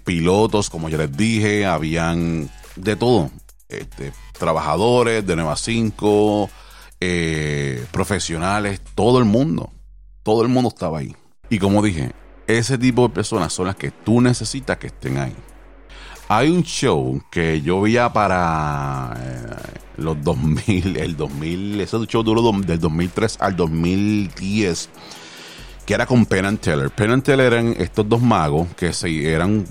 pilotos, 0.03 0.69
como 0.69 0.89
ya 0.89 0.97
les 0.97 1.15
dije, 1.15 1.65
habían 1.65 2.49
de 2.75 2.95
todo. 2.95 3.31
Este, 3.69 4.13
trabajadores 4.37 5.25
de 5.25 5.35
Nueva 5.35 5.55
5, 5.55 6.49
eh, 6.99 7.85
profesionales, 7.91 8.81
todo 8.95 9.19
el 9.19 9.25
mundo. 9.25 9.71
Todo 10.23 10.41
el 10.41 10.47
mundo 10.47 10.69
estaba 10.69 10.99
ahí. 10.99 11.15
Y 11.49 11.59
como 11.59 11.81
dije, 11.81 12.11
ese 12.47 12.77
tipo 12.77 13.07
de 13.07 13.13
personas 13.13 13.53
son 13.53 13.67
las 13.67 13.75
que 13.75 13.91
tú 13.91 14.21
necesitas 14.21 14.77
que 14.77 14.87
estén 14.87 15.17
ahí. 15.17 15.35
Hay 16.29 16.49
un 16.49 16.63
show 16.63 17.21
que 17.31 17.61
yo 17.61 17.81
veía 17.81 18.11
para 18.11 19.13
eh, 19.17 19.79
los 19.97 20.21
2000, 20.23 20.97
el 20.97 21.15
2000, 21.15 21.79
ese 21.81 21.97
show 22.05 22.23
duró 22.23 22.51
del 22.51 22.79
2003 22.79 23.37
al 23.39 23.55
2010 23.55 24.89
que 25.87 25.93
era 25.93 26.05
con 26.05 26.25
Penn 26.25 26.45
and 26.45 26.59
Teller. 26.59 26.89
Penn 26.91 27.11
and 27.11 27.23
Teller 27.23 27.53
eran 27.53 27.73
estos 27.79 28.07
dos 28.07 28.21
magos 28.21 28.67
que 28.75 28.91
se, 28.91 29.31
eran, 29.31 29.65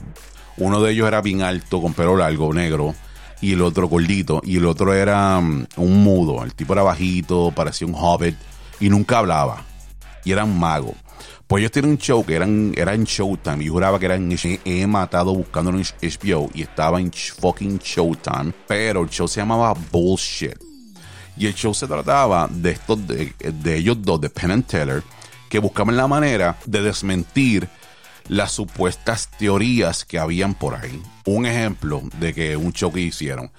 uno 0.56 0.80
de 0.80 0.92
ellos 0.92 1.06
era 1.06 1.20
bien 1.20 1.42
alto, 1.42 1.82
con 1.82 1.92
pelo 1.92 2.16
largo, 2.16 2.54
negro, 2.54 2.94
y 3.42 3.52
el 3.52 3.60
otro 3.60 3.86
gordito, 3.86 4.40
y 4.42 4.56
el 4.56 4.64
otro 4.64 4.94
era 4.94 5.38
mm, 5.38 5.66
un 5.76 6.02
mudo. 6.02 6.42
El 6.42 6.54
tipo 6.54 6.72
era 6.72 6.82
bajito, 6.82 7.52
parecía 7.54 7.86
un 7.86 7.94
hobbit, 7.94 8.34
y 8.80 8.88
nunca 8.88 9.18
hablaba. 9.18 9.62
Y 10.24 10.32
eran 10.32 10.58
magos. 10.58 10.94
Pues 11.46 11.60
ellos 11.60 11.70
tienen 11.70 11.90
un 11.90 11.98
show 11.98 12.24
que 12.24 12.34
eran, 12.34 12.72
era 12.74 12.94
en 12.94 13.04
Showtime. 13.04 13.62
Yo 13.62 13.72
juraba 13.74 13.98
que 13.98 14.06
era 14.06 14.14
en 14.14 14.34
He 14.64 14.86
matado 14.86 15.34
buscando 15.34 15.70
en 15.70 15.82
HBO 15.82 16.50
y 16.54 16.62
estaba 16.62 16.98
en 16.98 17.12
fucking 17.12 17.78
Showtime. 17.78 18.54
Pero 18.66 19.02
el 19.02 19.10
show 19.10 19.28
se 19.28 19.40
llamaba 19.40 19.74
Bullshit. 19.92 20.56
Y 21.36 21.46
el 21.46 21.54
show 21.54 21.74
se 21.74 21.86
trataba 21.86 22.48
de 22.50 22.70
estos, 22.70 23.06
de, 23.06 23.32
de 23.38 23.76
ellos 23.76 23.98
dos, 24.00 24.18
de 24.18 24.30
Penn 24.30 24.50
and 24.50 24.66
Teller 24.66 25.04
que 25.48 25.58
buscaban 25.58 25.96
la 25.96 26.06
manera 26.06 26.58
de 26.66 26.82
desmentir 26.82 27.68
las 28.28 28.52
supuestas 28.52 29.30
teorías 29.38 30.04
que 30.04 30.18
habían 30.18 30.54
por 30.54 30.74
ahí. 30.74 31.00
Un 31.24 31.46
ejemplo 31.46 32.02
de 32.18 32.34
que 32.34 32.56
un 32.56 32.72
choque 32.72 33.00
hicieron. 33.00 33.50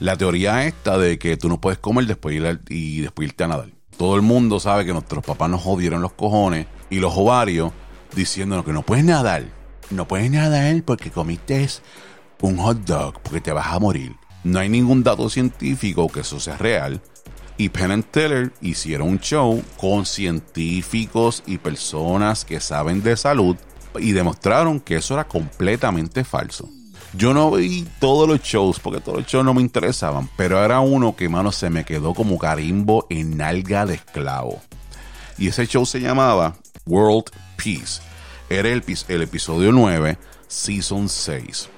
La 0.00 0.16
teoría 0.16 0.66
esta 0.66 0.98
de 0.98 1.18
que 1.18 1.36
tú 1.36 1.48
no 1.48 1.60
puedes 1.60 1.78
comer 1.78 2.04
y 2.68 3.00
después 3.00 3.28
irte 3.28 3.44
a 3.44 3.48
nadar. 3.48 3.68
Todo 3.96 4.16
el 4.16 4.22
mundo 4.22 4.58
sabe 4.58 4.84
que 4.84 4.92
nuestros 4.92 5.24
papás 5.24 5.50
nos 5.50 5.62
jodieron 5.62 6.02
los 6.02 6.12
cojones 6.12 6.66
y 6.90 6.96
los 6.96 7.12
ovarios 7.16 7.72
diciéndonos 8.14 8.64
que 8.64 8.72
no 8.72 8.82
puedes 8.82 9.04
nadar. 9.04 9.44
No 9.90 10.08
puedes 10.08 10.30
nadar 10.30 10.82
porque 10.82 11.10
comiste 11.10 11.68
un 12.40 12.56
hot 12.58 12.78
dog 12.78 13.20
porque 13.22 13.40
te 13.40 13.52
vas 13.52 13.68
a 13.68 13.78
morir. 13.78 14.16
No 14.44 14.58
hay 14.58 14.68
ningún 14.68 15.04
dato 15.04 15.28
científico 15.28 16.08
que 16.08 16.20
eso 16.20 16.40
sea 16.40 16.56
real 16.56 17.00
y 17.56 17.68
Penn 17.68 18.02
Teller 18.02 18.52
hicieron 18.60 19.08
un 19.08 19.20
show 19.20 19.62
con 19.76 20.06
científicos 20.06 21.42
y 21.46 21.58
personas 21.58 22.44
que 22.44 22.60
saben 22.60 23.02
de 23.02 23.16
salud 23.16 23.56
y 23.98 24.12
demostraron 24.12 24.80
que 24.80 24.96
eso 24.96 25.14
era 25.14 25.24
completamente 25.24 26.24
falso. 26.24 26.68
Yo 27.14 27.34
no 27.34 27.50
vi 27.50 27.86
todos 28.00 28.26
los 28.26 28.40
shows 28.40 28.80
porque 28.80 29.00
todos 29.00 29.18
los 29.18 29.26
shows 29.26 29.44
no 29.44 29.52
me 29.52 29.60
interesaban, 29.60 30.30
pero 30.36 30.64
era 30.64 30.80
uno 30.80 31.14
que, 31.14 31.28
mano, 31.28 31.52
se 31.52 31.68
me 31.68 31.84
quedó 31.84 32.14
como 32.14 32.38
carimbo 32.38 33.06
en 33.10 33.40
alga 33.42 33.84
de 33.84 33.94
esclavo. 33.94 34.62
Y 35.36 35.48
ese 35.48 35.66
show 35.66 35.84
se 35.84 36.00
llamaba 36.00 36.56
World 36.86 37.30
Peace. 37.56 38.00
Era 38.48 38.70
el, 38.70 38.82
el 39.08 39.22
episodio 39.22 39.72
9, 39.72 40.16
Season 40.48 41.08
6. 41.08 41.68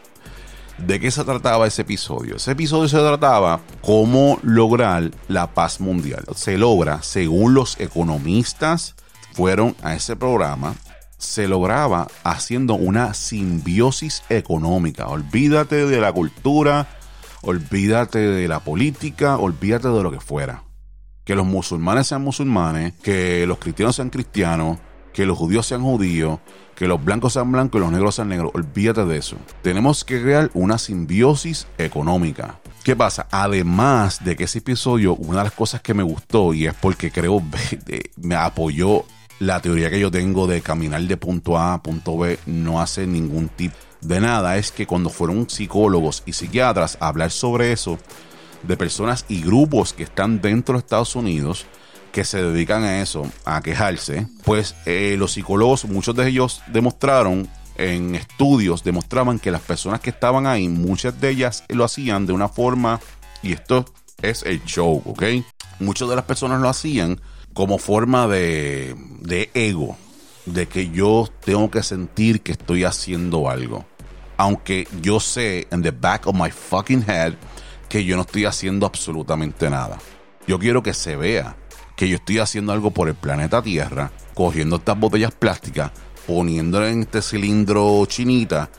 ¿De 0.78 0.99
qué 0.99 1.11
se 1.11 1.25
trataba 1.25 1.66
ese 1.66 1.83
episodio? 1.83 2.37
Ese 2.37 2.50
episodio 2.50 2.88
se 2.88 2.99
trataba 2.99 3.61
cómo 3.81 4.40
lograr 4.43 5.11
la 5.28 5.47
paz 5.54 5.81
mundial. 5.81 6.25
Se 6.35 6.59
logra, 6.59 7.02
según 7.02 7.54
los 7.54 7.78
economistas 7.78 8.97
fueron 9.35 9.76
a 9.83 9.95
ese 9.95 10.16
programa, 10.16 10.75
se 11.16 11.47
lograba 11.47 12.09
haciendo 12.25 12.75
una 12.75 13.14
simbiosis 13.14 14.25
económica. 14.28 15.07
Olvídate 15.07 15.87
de 15.87 16.00
la 16.00 16.12
cultura, 16.12 16.88
olvídate 17.43 18.19
de 18.19 18.49
la 18.49 18.61
política, 18.61 19.38
olvídate 19.38 19.88
de 19.88 20.02
lo 20.02 20.11
que 20.11 20.21
fuera. 20.21 20.64
Que 21.25 21.37
los 21.37 21.47
musulmanes 21.47 22.09
sean 22.09 22.23
musulmanes, 22.23 22.95
que 22.95 23.47
los 23.47 23.59
cristianos 23.59 23.97
sean 23.97 24.11
cristianos, 24.11 24.78
que 25.14 25.25
los 25.25 25.38
judíos 25.38 25.66
sean 25.66 25.83
judíos, 25.83 26.40
que 26.75 26.87
los 26.87 27.02
blancos 27.02 27.33
sean 27.33 27.50
blancos 27.50 27.78
y 27.78 27.85
los 27.85 27.92
negros 27.92 28.16
sean 28.16 28.28
negros. 28.28 28.50
Olvídate 28.52 29.06
de 29.06 29.16
eso. 29.16 29.37
Tenemos 29.62 30.04
que 30.04 30.21
crear 30.21 30.50
una 30.52 30.76
simbiosis 30.76 31.66
económica. 31.78 32.61
¿Qué 32.83 32.94
pasa? 32.94 33.26
Además 33.30 34.23
de 34.25 34.37
que 34.37 34.44
ese 34.44 34.59
episodio, 34.59 35.14
una 35.14 35.38
de 35.38 35.44
las 35.44 35.52
cosas 35.54 35.80
que 35.80 35.94
me 35.94 36.02
gustó 36.02 36.52
y 36.52 36.66
es 36.66 36.75
porque 36.75 37.11
creo 37.11 37.42
me 38.16 38.35
apoyó 38.35 39.04
la 39.38 39.61
teoría 39.61 39.88
que 39.88 40.00
yo 40.00 40.11
tengo 40.11 40.47
de 40.47 40.61
caminar 40.61 41.00
de 41.02 41.16
punto 41.16 41.56
A 41.56 41.75
a 41.75 41.83
punto 41.83 42.18
B 42.18 42.38
no 42.47 42.80
hace 42.80 43.06
ningún 43.06 43.49
tipo 43.49 43.76
de 44.00 44.21
nada, 44.21 44.59
es 44.59 44.71
que 44.71 44.87
cuando 44.87 45.09
fueron 45.09 45.49
psicólogos 45.49 46.23
y 46.26 46.35
psiquiatras 46.35 46.99
a 47.00 47.09
hablar 47.09 47.30
sobre 47.30 47.73
eso, 47.73 47.99
de 48.62 48.76
personas 48.76 49.25
y 49.28 49.42
grupos 49.42 49.92
que 49.92 50.04
están 50.04 50.40
dentro 50.40 50.75
de 50.75 50.80
Estados 50.80 51.16
Unidos, 51.16 51.66
que 52.14 52.25
se 52.25 52.40
dedican 52.40 52.85
a 52.85 53.02
eso, 53.02 53.28
a 53.44 53.61
quejarse, 53.61 54.28
pues 54.44 54.76
eh, 54.87 55.16
los 55.18 55.33
psicólogos, 55.33 55.85
muchos 55.87 56.14
de 56.14 56.28
ellos 56.28 56.62
demostraron 56.68 57.49
en 57.76 58.14
estudios, 58.14 58.85
demostraban 58.85 59.40
que 59.40 59.50
las 59.50 59.62
personas 59.62 59.99
que 59.99 60.11
estaban 60.11 60.47
ahí, 60.47 60.68
muchas 60.68 61.21
de 61.21 61.30
ellas 61.30 61.64
lo 61.68 61.83
hacían 61.83 62.25
de 62.25 62.33
una 62.33 62.49
forma, 62.49 63.00
y 63.42 63.52
esto 63.52 63.85
es 64.23 64.44
el 64.44 64.64
show, 64.64 65.02
¿ok? 65.04 65.25
Muchas 65.80 66.09
de 66.09 66.14
las 66.14 66.25
personas 66.25 66.61
lo 66.61 66.68
hacían 66.68 67.21
como 67.52 67.78
forma 67.78 68.28
de, 68.28 68.94
de 69.18 69.50
ego, 69.52 69.97
de 70.47 70.68
que 70.68 70.90
yo 70.90 71.28
tengo 71.44 71.68
que 71.68 71.83
sentir 71.83 72.42
que 72.42 72.52
estoy 72.52 72.85
haciendo 72.85 73.50
algo. 73.50 73.85
Aunque 74.37 74.87
yo 75.02 75.18
sé 75.18 75.66
en 75.73 75.83
the 75.83 75.90
back 75.90 76.28
of 76.28 76.37
my 76.37 76.50
fucking 76.52 77.04
head 77.09 77.35
que 77.88 78.04
yo 78.04 78.14
no 78.14 78.23
estoy 78.23 78.44
haciendo 78.44 78.87
absolutamente 78.87 79.68
nada. 79.68 79.99
Yo 80.47 80.61
quiero 80.61 80.80
que 80.83 80.94
se 80.94 81.16
vea 81.16 81.56
que 81.97 82.09
yo 82.09 82.17
estoy 82.17 82.39
haciendo 82.39 82.73
algo 82.73 82.91
por 82.91 83.09
el 83.09 83.15
planeta 83.15 83.63
Tierra, 83.63 84.11
cogiendo 84.35 84.77
estas 84.77 84.99
botellas 84.99 85.33
plásticas, 85.33 85.93
poniéndolas 86.27 86.93
en 86.93 87.03
este 87.03 87.23
cilindro 87.23 88.05
chinita 88.07 88.71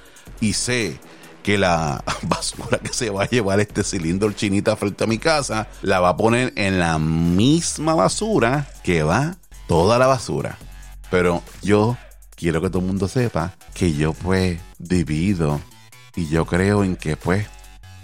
y 0.41 0.53
sé 0.53 0.99
que 1.43 1.57
la 1.57 2.03
basura 2.23 2.79
que 2.79 2.91
se 2.91 3.09
va 3.09 3.23
a 3.23 3.29
llevar 3.29 3.59
este 3.59 3.83
cilindro 3.83 4.31
chinita 4.31 4.75
frente 4.75 5.03
a 5.03 5.07
mi 5.07 5.17
casa 5.17 5.67
la 5.81 5.99
va 5.99 6.09
a 6.09 6.17
poner 6.17 6.53
en 6.55 6.79
la 6.79 6.97
misma 6.97 7.93
basura 7.93 8.67
que 8.83 9.03
va 9.03 9.37
toda 9.67 9.97
la 9.99 10.07
basura. 10.07 10.57
Pero 11.11 11.43
yo 11.61 11.97
quiero 12.35 12.61
que 12.61 12.69
todo 12.69 12.79
el 12.79 12.87
mundo 12.87 13.07
sepa 13.07 13.53
que 13.73 13.93
yo 13.93 14.13
pues 14.13 14.59
divido 14.79 15.61
y 16.15 16.27
yo 16.27 16.45
creo 16.45 16.83
en 16.83 16.95
que 16.95 17.15
pues 17.15 17.47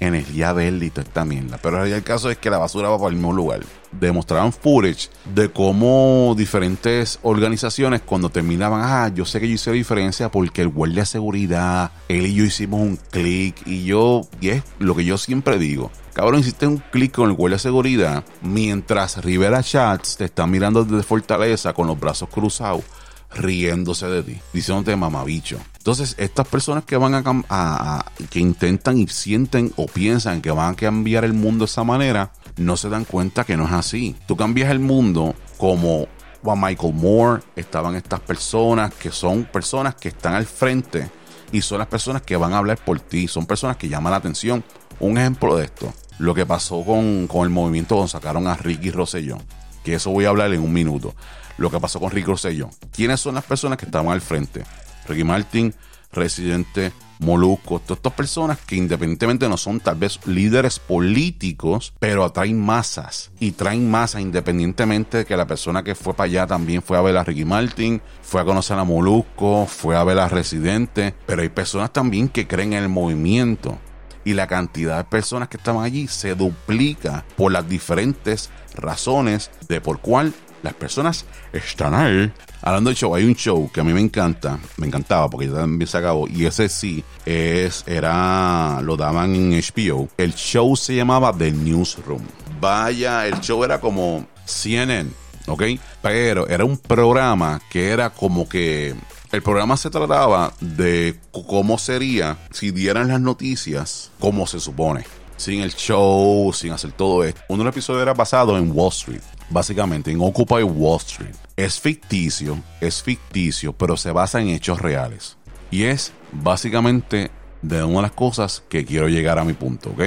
energía 0.02 0.52
verde 0.52 0.88
y 0.88 0.90
toda 0.90 1.04
esta 1.04 1.24
mierda. 1.24 1.58
Pero 1.62 1.86
el 1.86 2.04
caso 2.04 2.30
es 2.30 2.38
que 2.38 2.50
la 2.50 2.58
basura 2.58 2.90
va 2.90 2.98
para 2.98 3.10
el 3.10 3.16
mismo 3.16 3.32
lugar. 3.32 3.62
Demostraron 3.92 4.52
footage 4.52 5.10
de 5.34 5.50
cómo 5.52 6.34
diferentes 6.38 7.20
organizaciones 7.22 8.02
cuando 8.02 8.30
terminaban, 8.30 8.82
ah, 8.84 9.12
yo 9.14 9.26
sé 9.26 9.40
que 9.40 9.48
yo 9.48 9.54
hice 9.54 9.70
la 9.70 9.76
diferencia 9.76 10.30
porque 10.30 10.62
el 10.62 10.70
guardia 10.70 11.02
de 11.02 11.06
seguridad, 11.06 11.92
él 12.10 12.26
y 12.26 12.34
yo 12.34 12.44
hicimos 12.44 12.82
un 12.82 12.98
clic 13.12 13.56
y 13.66 13.86
yo, 13.86 14.22
y 14.40 14.50
es 14.50 14.64
lo 14.80 14.96
que 14.96 15.06
yo 15.06 15.18
siempre 15.18 15.58
digo. 15.58 15.92
Cabrón, 16.14 16.42
hiciste 16.42 16.68
un 16.68 16.78
clic 16.78 17.14
con 17.14 17.30
el 17.30 17.36
guardia 17.36 17.56
de 17.56 17.62
seguridad 17.62 18.24
mientras 18.42 19.24
Rivera 19.24 19.64
Chats 19.64 20.18
te 20.18 20.26
está 20.26 20.46
mirando 20.46 20.84
desde 20.84 21.04
Fortaleza 21.04 21.74
con 21.74 21.88
los 21.88 22.00
brazos 22.00 22.28
cruzados 22.30 22.84
riéndose 23.34 24.08
de 24.08 24.24
ti, 24.24 24.40
diciéndote 24.54 24.96
mamabicho. 24.96 25.58
Entonces, 25.78 26.16
estas 26.18 26.48
personas 26.48 26.84
que 26.84 26.98
van 26.98 27.16
a, 27.16 28.06
que 28.30 28.40
intentan 28.40 28.98
y 28.98 29.08
sienten 29.08 29.74
o 29.78 29.88
piensan 29.88 30.42
que 30.42 30.52
van 30.52 30.74
a 30.74 30.76
cambiar 30.76 31.24
el 31.24 31.34
mundo 31.34 31.66
de 31.66 31.72
esa 31.72 31.84
manera, 31.84 32.32
no 32.58 32.78
se 32.78 32.90
dan 32.90 33.06
cuenta 33.06 33.44
que 33.44 33.58
no 33.58 33.66
es 33.66 33.72
así. 33.72 34.16
Tú 34.28 34.36
cambias 34.36 34.70
el 34.70 34.80
mundo 34.80 35.34
como 35.58 36.08
a 36.44 36.56
Michael 36.56 36.94
Moore, 36.94 37.44
estaban 37.56 37.96
estas 37.96 38.20
personas 38.20 38.94
que 38.94 39.12
son 39.12 39.46
personas 39.46 39.96
que 39.96 40.10
están 40.10 40.34
al 40.34 40.46
frente 40.46 41.10
y 41.52 41.62
son 41.62 41.80
las 41.80 41.88
personas 41.88 42.24
que 42.24 42.36
van 42.36 42.54
a 42.54 42.58
hablar 42.58 42.78
por 42.84 43.00
ti, 43.00 43.28
son 43.28 43.46
personas 43.46 43.78
que 43.78 43.90
llaman 43.90 44.12
la 44.12 44.18
atención. 44.18 44.64
Un 45.00 45.18
ejemplo 45.18 45.56
de 45.56 45.66
esto, 45.66 45.94
lo 46.20 46.34
que 46.34 46.46
pasó 46.46 46.84
con, 46.84 47.28
con 47.28 47.44
el 47.44 47.50
movimiento 47.50 47.96
cuando 47.96 48.08
sacaron 48.08 48.48
a 48.48 48.56
Ricky 48.56 48.92
Rosselló, 48.92 49.38
que 49.84 49.96
eso 49.96 50.12
voy 50.12 50.26
a 50.26 50.30
hablar 50.30 50.54
en 50.54 50.62
un 50.62 50.74
minuto 50.74 51.16
lo 51.58 51.70
que 51.70 51.80
pasó 51.80 52.00
con 52.00 52.12
Rick 52.12 52.28
Rosselló. 52.28 52.70
¿Quiénes 52.92 53.20
son 53.20 53.36
las 53.36 53.44
personas 53.44 53.78
que 53.78 53.86
estaban 53.86 54.12
al 54.12 54.22
frente? 54.22 54.64
Ricky 55.08 55.24
Martin, 55.24 55.74
Residente, 56.12 56.92
Molusco, 57.20 57.80
todas 57.80 58.00
estas 58.00 58.14
personas 58.14 58.58
que 58.60 58.76
independientemente 58.76 59.48
no 59.48 59.56
son 59.56 59.80
tal 59.80 59.96
vez 59.96 60.20
líderes 60.26 60.80
políticos, 60.80 61.94
pero 62.00 62.26
atraen 62.26 62.60
masas 62.60 63.32
y 63.40 63.52
traen 63.52 63.90
masas 63.90 64.22
independientemente 64.22 65.20
de 65.20 65.26
que 65.26 65.38
la 65.38 65.46
persona 65.46 65.84
que 65.84 65.94
fue 65.94 66.16
para 66.16 66.26
allá 66.26 66.48
también 66.48 66.82
fue 66.82 66.98
a 66.98 67.02
ver 67.02 67.16
a 67.18 67.24
Ricky 67.24 67.46
Martin, 67.46 68.02
fue 68.24 68.42
a 68.42 68.46
conocer 68.46 68.78
a 68.78 68.84
Molusco, 68.84 69.68
fue 69.68 69.96
a 69.96 70.04
ver 70.04 70.18
a 70.18 70.30
Residente, 70.30 71.14
pero 71.28 71.44
hay 71.44 71.50
personas 71.50 71.94
también 71.94 72.28
que 72.28 72.48
creen 72.48 72.74
en 72.74 72.84
el 72.84 72.90
movimiento 72.90 73.78
y 74.24 74.34
la 74.34 74.48
cantidad 74.48 74.98
de 74.98 75.04
personas 75.04 75.48
que 75.48 75.58
estaban 75.58 75.84
allí 75.84 76.08
se 76.08 76.36
duplica 76.36 77.24
por 77.38 77.52
las 77.52 77.70
diferentes 77.70 78.50
razones 78.76 79.52
de 79.68 79.80
por 79.80 80.00
cuál 80.00 80.34
las 80.64 80.74
personas 80.74 81.26
están 81.54 81.94
ahí. 81.94 82.32
Hablando 82.62 82.90
de 82.90 82.96
show, 82.96 83.16
hay 83.16 83.26
un 83.26 83.36
show 83.36 83.70
que 83.72 83.82
a 83.82 83.84
mí 83.84 83.92
me 83.94 84.02
encanta, 84.02 84.60
me 84.78 84.88
encantaba 84.88 85.30
porque 85.30 85.48
ya 85.48 85.56
también 85.56 85.88
se 85.88 85.98
acabó, 85.98 86.28
y 86.28 86.46
ese 86.46 86.70
sí, 86.70 87.04
es, 87.26 87.84
era, 87.88 88.82
lo 88.84 88.96
daban 88.98 89.34
en 89.34 89.52
HBO. 89.52 90.10
El 90.18 90.36
show 90.36 90.76
se 90.76 90.96
llamaba 90.96 91.34
The 91.36 91.52
Newsroom. 91.52 92.22
Vaya, 92.60 93.26
el 93.26 93.40
show 93.42 93.64
era 93.64 93.80
como 93.80 94.28
CNN, 94.46 95.10
¿ok? 95.48 95.64
Pero 96.04 96.48
era 96.48 96.64
un 96.64 96.78
programa 96.78 97.60
que 97.72 97.90
era 97.90 98.12
como 98.12 98.48
que 98.48 98.94
el 99.32 99.42
programa 99.42 99.78
se 99.78 99.90
trataba 99.90 100.54
de 100.60 101.20
cómo 101.32 101.80
sería 101.80 102.38
si 102.52 102.72
dieran 102.72 103.08
las 103.08 103.22
noticias 103.22 104.12
como 104.20 104.46
se 104.46 104.60
supone. 104.60 105.06
Sin 105.38 105.62
el 105.62 105.74
show, 105.74 106.54
sin 106.54 106.72
hacer 106.72 106.92
todo 106.92 107.24
esto. 107.24 107.42
Uno 107.48 107.64
de 107.64 107.66
los 107.66 107.74
episodios 107.74 108.04
era 108.04 108.14
basado 108.14 108.56
en 108.60 108.72
Wall 108.72 108.90
Street 108.90 109.22
básicamente 109.52 110.12
en 110.12 110.22
Occupy 110.22 110.64
Wall 110.64 110.98
Street. 110.98 111.36
Es 111.56 111.80
ficticio, 111.80 112.58
es 112.80 113.04
ficticio, 113.04 113.74
pero 113.74 113.98
se 113.98 114.12
basa 114.12 114.42
en 114.42 114.50
hechos 114.50 114.80
reales. 114.82 115.38
Y 115.70 115.84
es 115.84 116.14
básicamente 116.32 117.32
de 117.62 117.84
una 117.84 117.98
de 117.98 118.02
las 118.04 118.12
cosas 118.12 118.64
que 118.68 118.86
quiero 118.86 119.08
llegar 119.08 119.38
a 119.38 119.44
mi 119.44 119.54
punto, 119.54 119.92
¿ok? 119.92 120.02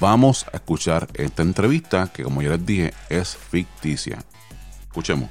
Vamos 0.00 0.44
a 0.52 0.56
escuchar 0.56 1.08
esta 1.14 1.42
entrevista 1.42 2.10
que 2.12 2.24
como 2.24 2.42
ya 2.42 2.50
les 2.50 2.66
dije 2.66 2.92
es 3.08 3.36
ficticia. 3.36 4.18
Escuchemos. 4.82 5.30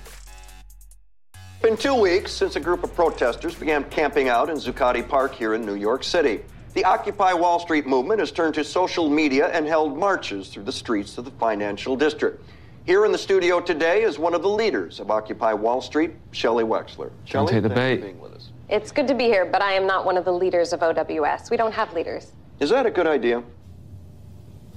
Been 1.62 1.78
two 1.78 1.94
weeks 1.94 2.32
since 2.32 2.56
a 2.56 2.60
group 2.60 2.84
of 2.84 2.96
protesters 2.96 3.54
began 3.54 3.84
camping 3.92 4.30
out 4.30 4.50
in 4.50 4.56
Zuccotti 4.56 5.08
Park 5.08 5.36
here 5.36 5.54
in 5.54 5.64
New 5.64 5.76
York 5.76 6.04
City. 6.04 6.40
The 6.74 6.86
Occupy 6.86 7.34
Wall 7.34 7.60
Street 7.60 7.86
movement 7.86 8.20
has 8.20 8.32
turned 8.32 8.56
to 8.56 8.64
social 8.64 9.10
media 9.10 9.50
and 9.50 9.68
held 9.68 9.96
marches 9.96 10.48
through 10.48 10.64
the 10.64 10.72
streets 10.72 11.18
of 11.18 11.26
the 11.26 11.32
financial 11.32 11.96
district. 11.96 12.42
Here 12.84 13.06
in 13.06 13.12
the 13.12 13.18
studio 13.18 13.60
today 13.60 14.02
is 14.02 14.18
one 14.18 14.34
of 14.34 14.42
the 14.42 14.50
leaders 14.50 15.00
of 15.00 15.12
Occupy 15.12 15.54
Wall 15.54 15.82
Street, 15.82 16.14
Shelley 16.32 16.64
Wexler. 16.64 17.12
Shelley, 17.26 17.52
thanks 17.62 17.68
for 17.68 17.98
being 17.98 18.20
with 18.20 18.34
us. 18.34 18.50
It's 18.70 18.92
good 18.92 19.08
to 19.08 19.14
be 19.14 19.26
here, 19.26 19.46
but 19.46 19.62
I 19.62 19.74
am 19.74 19.86
not 19.86 20.04
one 20.04 20.18
of 20.18 20.26
the 20.26 20.34
leaders 20.34 20.74
of 20.74 20.82
OWS. 20.82 21.52
We 21.52 21.58
don't 21.58 21.74
have 21.74 21.94
leaders. 21.94 22.32
Is 22.60 22.72
that 22.72 22.88
a 22.88 22.92
good 22.92 23.06
idea? 23.06 23.44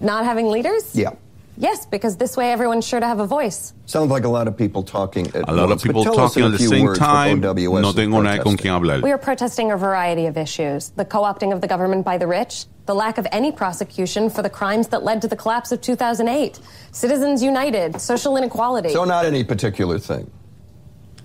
Not 0.00 0.26
having 0.26 0.48
leaders? 0.48 0.94
Yeah. 0.94 1.14
Yes, 1.56 1.86
because 1.86 2.16
this 2.16 2.36
way 2.36 2.50
everyone's 2.50 2.86
sure 2.86 2.98
to 2.98 3.06
have 3.06 3.20
a 3.20 3.26
voice. 3.26 3.72
Sounds 3.86 4.10
like 4.10 4.24
a 4.24 4.28
lot 4.28 4.48
of 4.48 4.56
people 4.56 4.82
talking 4.82 5.28
at 5.28 5.48
A 5.48 5.52
lot 5.52 5.68
once, 5.68 5.82
of 5.82 5.86
people 5.86 6.04
but 6.04 6.14
tell 6.14 6.24
us 6.24 6.34
talking 6.34 6.52
at 6.52 6.58
the 6.58 6.66
same 6.66 6.94
time. 6.94 7.44
OWS 7.44 7.82
No 7.82 7.88
is 7.90 7.94
tengo 7.94 8.20
nadie 8.20 8.42
con 8.42 8.56
protesting. 8.56 8.56
quien 8.58 8.74
hablar. 8.74 9.02
We 9.02 9.12
are 9.12 9.18
protesting 9.18 9.70
a 9.70 9.76
variety 9.76 10.26
of 10.26 10.36
issues 10.36 10.90
the 10.96 11.04
co 11.04 11.22
opting 11.22 11.52
of 11.52 11.60
the 11.60 11.68
government 11.68 12.04
by 12.04 12.18
the 12.18 12.26
rich, 12.26 12.66
the 12.86 12.94
lack 12.94 13.18
of 13.18 13.26
any 13.30 13.52
prosecution 13.52 14.30
for 14.30 14.42
the 14.42 14.50
crimes 14.50 14.88
that 14.88 15.04
led 15.04 15.22
to 15.22 15.28
the 15.28 15.36
collapse 15.36 15.70
of 15.72 15.80
2008, 15.80 16.58
Citizens 16.92 17.42
United, 17.42 18.00
social 18.00 18.36
inequality. 18.36 18.90
So 18.90 19.04
not 19.04 19.24
any 19.24 19.44
particular 19.44 19.98
thing. 19.98 20.30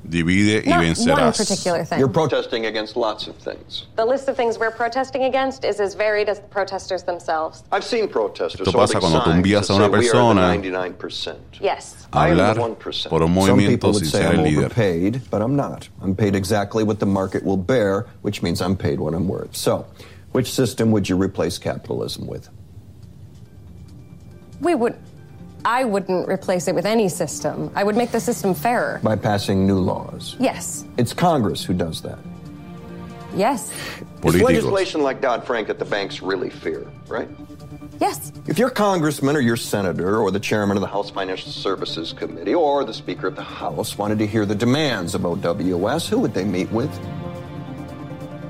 Divide 0.07 0.65
y 0.65 0.93
not 1.05 1.19
one 1.19 1.33
particular 1.33 1.83
thing. 1.83 1.99
You're 1.99 2.07
protesting 2.07 2.65
against 2.65 2.95
lots 2.95 3.27
of 3.27 3.35
things. 3.35 3.85
the 3.95 4.05
list 4.05 4.27
of 4.29 4.35
things 4.37 4.57
we're 4.57 4.71
protesting 4.71 5.25
against 5.25 5.65
is 5.65 5.79
as 5.79 5.93
varied 5.93 6.29
as 6.29 6.39
the 6.39 6.47
protesters 6.47 7.03
themselves. 7.03 7.63
I've 7.71 7.83
seen 7.83 8.07
protesters 8.07 8.65
Esto 8.67 8.71
pasa 8.79 8.99
cuando 8.99 9.19
tú 9.19 9.31
envías 9.31 9.69
a 9.69 9.73
una 9.75 9.89
we 9.89 9.97
are 9.97 10.01
persona 10.01 10.41
99%. 10.41 11.37
Yes. 11.59 12.07
a 12.13 12.17
I 12.17 12.29
am 12.29 12.37
hablar 12.37 12.55
1%. 12.77 13.09
por 13.09 13.21
un 13.21 13.35
Some 13.35 13.57
movimiento 13.59 13.67
people 13.67 13.91
would 13.91 13.99
sin 14.03 14.09
say 14.09 14.21
ser 14.21 14.27
I'm 14.29 14.39
el 14.39 14.45
líder. 14.45 14.57
overpaid, 14.65 15.21
but 15.29 15.41
I'm 15.41 15.55
not. 15.55 15.89
I'm 16.01 16.15
paid 16.15 16.33
exactly 16.33 16.83
what 16.83 16.99
the 16.99 17.05
market 17.05 17.43
will 17.43 17.57
bear, 17.57 18.07
which 18.21 18.41
means 18.41 18.61
I'm 18.61 18.77
paid 18.77 18.99
what 18.99 19.13
I'm 19.13 19.27
worth. 19.27 19.55
So, 19.55 19.85
which 20.31 20.51
system 20.51 20.91
would 20.91 21.09
you 21.09 21.17
replace 21.17 21.57
capitalism 21.57 22.25
with? 22.25 22.49
We 24.61 24.75
would. 24.75 24.95
I 25.65 25.83
wouldn't 25.83 26.27
replace 26.27 26.67
it 26.67 26.75
with 26.75 26.85
any 26.85 27.09
system. 27.09 27.71
I 27.75 27.83
would 27.83 27.95
make 27.95 28.11
the 28.11 28.19
system 28.19 28.53
fairer. 28.53 28.99
By 29.03 29.15
passing 29.15 29.67
new 29.67 29.79
laws. 29.79 30.35
Yes. 30.39 30.85
It's 30.97 31.13
Congress 31.13 31.63
who 31.63 31.73
does 31.73 32.01
that. 32.01 32.19
Yes. 33.35 33.71
Is 33.71 34.05
Políticos. 34.21 34.41
legislation 34.43 35.03
like 35.03 35.21
Dodd-Frank 35.21 35.67
that 35.67 35.79
the 35.79 35.85
banks 35.85 36.21
really 36.21 36.49
fear, 36.49 36.87
right? 37.07 37.29
Yes. 37.99 38.31
If 38.47 38.57
your 38.57 38.69
congressman 38.69 39.35
or 39.35 39.41
your 39.41 39.57
senator 39.57 40.17
or 40.19 40.31
the 40.31 40.39
chairman 40.39 40.77
of 40.77 40.81
the 40.81 40.87
House 40.87 41.09
Financial 41.09 41.51
Services 41.51 42.13
Committee 42.13 42.55
or 42.55 42.85
the 42.85 42.93
Speaker 42.93 43.27
of 43.27 43.35
the 43.35 43.43
House 43.43 43.97
wanted 43.97 44.19
to 44.19 44.27
hear 44.27 44.45
the 44.45 44.55
demands 44.55 45.15
of 45.15 45.25
OWS, 45.25 46.07
who 46.07 46.19
would 46.19 46.33
they 46.33 46.45
meet 46.45 46.71
with? 46.71 46.89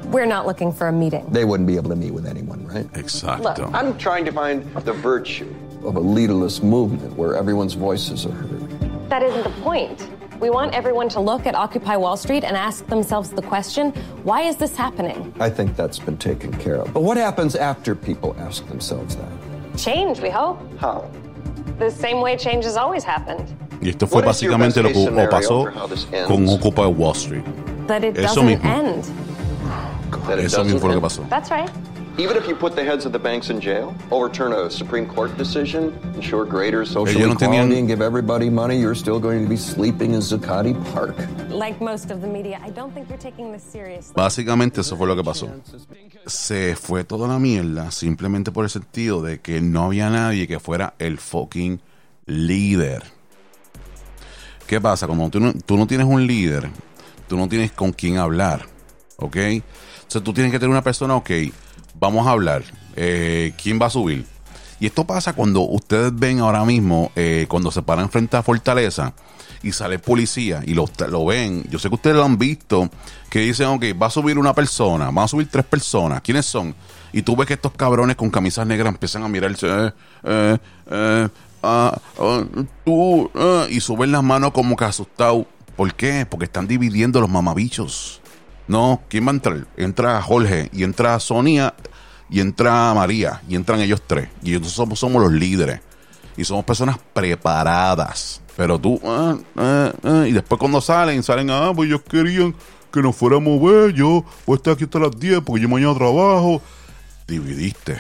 We're 0.06 0.26
not 0.26 0.48
looking 0.48 0.72
for 0.72 0.88
a 0.88 0.92
meeting. 0.92 1.28
They 1.30 1.46
wouldn't 1.46 1.68
be 1.68 1.76
able 1.76 1.90
to 1.90 1.96
meet 1.96 2.12
with 2.12 2.26
anyone, 2.26 2.66
right? 2.66 2.88
Exacto. 2.94 3.72
I'm 3.74 3.98
trying 3.98 4.26
to 4.26 4.32
find 4.32 4.64
the 4.86 4.94
virtue. 4.94 5.54
Of 5.84 5.96
a 5.96 6.00
leaderless 6.00 6.62
movement 6.62 7.16
where 7.16 7.36
everyone's 7.36 7.74
voices 7.74 8.26
are 8.26 8.32
heard. 8.32 9.10
That 9.10 9.24
isn't 9.24 9.44
the 9.44 9.62
point. 9.62 10.08
We 10.40 10.50
want 10.50 10.74
everyone 10.74 11.10
to 11.10 11.20
look 11.20 11.46
at 11.48 11.56
Occupy 11.56 11.96
Wall 11.98 12.16
Street 12.18 12.44
and 12.44 12.56
ask 12.56 12.86
themselves 12.88 13.30
the 13.32 13.42
question 13.42 13.92
why 14.24 14.42
is 14.42 14.56
this 14.58 14.76
happening? 14.76 15.34
I 15.40 15.50
think 15.50 15.76
that's 15.76 16.00
been 16.00 16.18
taken 16.18 16.52
care 16.54 16.76
of. 16.78 16.94
But 16.94 17.04
what 17.04 17.18
happens 17.18 17.56
after 17.56 17.96
people 17.96 18.36
ask 18.40 18.66
themselves 18.68 19.16
that? 19.16 19.78
Change, 19.78 20.20
we 20.22 20.30
hope. 20.30 20.60
How? 20.80 21.10
The 21.78 21.90
same 21.90 22.20
way 22.22 22.36
change 22.38 22.66
has 22.66 22.76
always 22.78 23.04
happened. 23.04 23.48
Y 23.82 23.90
esto 23.90 24.06
fue 24.08 24.22
What 24.22 24.28
is 24.36 24.42
your 24.44 24.52
básicamente 24.54 24.84
lo 24.84 24.90
que 24.90 25.28
pasó 25.28 25.48
scenario 25.48 25.64
for 25.64 25.72
how 25.72 25.88
this 25.88 26.06
ends? 26.12 26.28
con 26.28 26.48
Occupy 26.50 26.86
Wall 26.88 27.14
Street. 27.14 27.46
That 27.88 28.04
it 28.04 28.18
Eso 28.18 28.42
doesn't 28.42 28.46
mismo. 28.60 28.66
end. 28.66 29.04
That 30.28 30.40
it 30.40 30.46
Eso 30.46 30.64
doesn't 30.64 30.80
fue 30.80 30.90
lo 30.90 31.00
que 31.00 31.08
pasó. 31.08 31.30
That's 31.30 31.50
right. 31.50 31.70
Even 32.20 32.36
if 32.36 32.50
you 32.50 32.56
put 32.56 32.76
the 32.76 32.84
heads 32.84 33.06
of 33.06 33.14
the 33.14 33.18
banks 33.20 33.50
in 33.50 33.62
jail, 33.62 33.96
overturn 34.12 34.52
a 34.52 34.70
Supreme 34.70 35.06
Court 35.08 35.32
decision, 35.38 35.94
ensure 36.16 36.44
greater 36.44 36.84
social 36.84 37.06
Social 37.08 37.22
Ellos 37.22 37.30
no 37.30 37.48
equality 37.48 37.76
tenían- 37.76 37.80
and 37.80 37.88
give 37.88 38.02
everybody 38.02 38.50
money, 38.50 38.78
you're 38.78 38.94
still 38.94 39.22
going 39.22 39.42
to 39.42 39.48
be 39.48 39.56
sleeping 39.56 40.14
in 40.14 40.20
Zuccotti 40.20 40.74
Park. 40.92 41.16
Like 41.50 41.80
most 41.80 42.12
of 42.12 42.20
the 42.20 42.28
media, 42.28 42.60
I 42.62 42.72
don't 42.72 42.94
think 42.94 43.08
you're 43.08 43.18
taking 43.18 43.54
this 43.54 43.64
seriously. 43.64 44.14
Básicamente 44.16 44.82
eso 44.82 44.98
fue 44.98 45.08
lo 45.08 45.16
que 45.16 45.24
pasó. 45.24 45.48
Se 46.26 46.76
fue 46.76 47.06
toda 47.06 47.26
la 47.30 47.40
mierda 47.40 47.90
simplemente 47.92 48.52
por 48.52 48.66
el 48.66 48.70
sentido 48.70 49.22
de 49.22 49.40
que 49.40 49.62
no 49.62 49.86
había 49.86 50.10
nadie 50.10 50.46
que 50.46 50.60
fuera 50.60 50.96
el 51.00 51.20
fucking 51.20 51.80
líder. 52.26 53.04
¿Qué 54.68 54.82
pasa? 54.82 55.08
Cuando 55.08 55.30
tú 55.30 55.40
no, 55.40 55.54
tú 55.54 55.78
no 55.78 55.88
tienes 55.88 56.06
un 56.06 56.28
líder, 56.28 56.70
tú 57.30 57.38
no 57.38 57.48
tienes 57.48 57.72
con 57.72 57.94
quién 57.94 58.18
hablar. 58.18 58.66
¿Ok? 59.16 59.38
O 60.08 60.12
sea, 60.12 60.22
tú 60.22 60.34
tienes 60.34 60.52
que 60.52 60.60
tener 60.60 60.70
una 60.72 60.84
persona, 60.84 61.16
ok, 61.16 61.30
vamos 62.00 62.28
a 62.28 62.32
hablar. 62.32 62.64
Eh, 62.96 63.54
¿Quién 63.62 63.80
va 63.82 63.88
a 63.88 63.90
subir? 63.90 64.26
Y 64.80 64.86
esto 64.86 65.06
pasa 65.06 65.34
cuando 65.34 65.62
ustedes 65.62 66.18
ven 66.18 66.40
ahora 66.40 66.64
mismo, 66.64 67.12
eh, 67.16 67.46
cuando 67.50 67.72
se 67.72 67.82
paran 67.82 68.10
frente 68.10 68.38
a 68.38 68.44
Fortaleza 68.44 69.14
y 69.62 69.72
sale 69.72 70.00
policía 70.00 70.62
y 70.66 70.74
lo, 70.74 70.86
lo 71.10 71.26
ven. 71.26 71.64
Yo 71.70 71.80
sé 71.80 71.90
que 71.90 71.96
ustedes 71.96 72.16
lo 72.16 72.24
han 72.24 72.38
visto, 72.38 72.90
que 73.30 73.40
dicen, 73.40 73.68
ok, 73.68 73.86
va 74.02 74.08
a 74.08 74.10
subir 74.10 74.38
una 74.38 74.54
persona, 74.54 75.12
van 75.12 75.26
a 75.26 75.28
subir 75.28 75.50
tres 75.50 75.66
personas. 75.66 76.22
¿Quiénes 76.22 76.46
son? 76.46 76.74
Y 77.12 77.22
tú 77.22 77.36
ves 77.36 77.48
que 77.48 77.54
estos 77.56 77.74
cabrones 77.74 78.16
con 78.16 78.30
camisas 78.30 78.66
negras 78.66 78.94
empiezan 78.94 79.24
a 79.24 79.28
mirarse, 79.28 79.68
eh, 79.68 79.92
eh, 80.24 80.58
eh, 80.92 81.30
ah, 81.64 81.98
ah, 82.20 82.44
tú, 82.86 83.30
ah, 83.36 83.66
y 83.70 83.80
suben 83.80 84.12
las 84.12 84.24
manos 84.24 84.52
como 84.52 84.76
que 84.76 84.86
asustados. 84.86 85.46
¿Por 85.76 85.94
qué? 85.94 86.26
Porque 86.30 86.46
están 86.46 86.68
dividiendo 86.68 87.22
los 87.22 87.30
mamabichos. 87.30 88.22
No, 88.70 89.02
¿quién 89.10 89.26
va 89.26 89.32
a 89.32 89.34
entrar? 89.34 89.68
Entra 89.78 90.22
Jorge 90.22 90.70
y 90.72 90.84
entra 90.84 91.20
Sonia 91.20 91.74
y 92.30 92.40
entra 92.40 92.94
María 92.94 93.42
y 93.50 93.56
entran 93.56 93.80
ellos 93.80 94.04
tres. 94.06 94.30
Y 94.44 94.52
nosotros 94.52 95.00
somos, 95.00 95.24
los 95.24 95.32
líderes. 95.32 95.82
Y 96.38 96.44
somos 96.44 96.64
personas 96.66 97.00
preparadas. 97.12 98.44
Pero 98.56 98.78
tú, 98.78 99.02
ah, 99.04 99.36
ah, 99.58 99.92
ah, 100.04 100.26
y 100.28 100.34
después 100.34 100.60
cuando 100.60 100.82
salen, 100.82 101.24
salen, 101.24 101.50
ah, 101.50 101.72
pues 101.76 101.90
ellos 101.90 102.02
querían 102.08 102.54
que 102.94 103.02
nos 103.02 103.16
fuéramos 103.16 103.60
bellos, 103.60 104.24
pues 104.46 104.60
estar 104.60 104.74
aquí 104.74 104.84
hasta 104.84 105.00
las 105.00 105.20
10 105.20 105.42
porque 105.42 105.64
yo 105.64 105.68
mañana 105.68 105.96
trabajo. 105.96 106.62
Dividiste. 107.28 108.00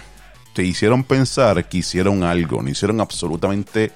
Te 0.53 0.63
hicieron 0.63 1.03
pensar 1.03 1.67
que 1.67 1.79
hicieron 1.79 2.23
algo, 2.23 2.61
no 2.61 2.69
hicieron 2.69 3.01
absolutamente 3.01 3.91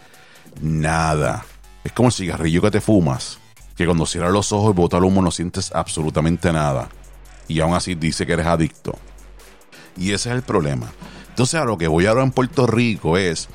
nada. 0.60 1.46
Es 1.84 1.92
como 1.92 2.08
el 2.08 2.14
cigarrillo 2.14 2.64
que 2.64 2.72
te 2.72 2.82
fumas, 2.82 3.38
que 3.76 3.86
cuando 3.86 4.06
cierras 4.06 4.32
los 4.32 4.52
ojos 4.52 4.74
y 4.74 4.76
botas 4.76 5.00
el 5.00 5.06
humo 5.06 5.22
no 5.22 5.32
sientes 5.32 5.72
absolutamente 5.74 6.52
nada. 6.52 6.90
Y 7.48 7.60
aún 7.60 7.74
así 7.74 7.96
dice 7.96 8.26
que 8.26 8.34
eres 8.34 8.46
adicto. 8.46 8.98
Y 9.98 10.12
ese 10.12 10.30
es 10.30 10.36
el 10.36 10.42
problema. 10.42 10.92
Entonces 11.30 11.60
a 11.60 11.66
lo 11.66 11.78
que 11.78 11.88
voy 11.88 12.06
ahora 12.06 12.24
en 12.24 12.32
Puerto 12.32 12.68
Rico 12.68 13.18
es 13.18 13.50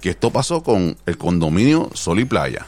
que 0.00 0.10
esto 0.10 0.30
pasó 0.30 0.62
con 0.62 0.96
el 1.06 1.16
condominio 1.16 1.90
Sol 1.94 2.20
y 2.20 2.24
Playa. 2.24 2.66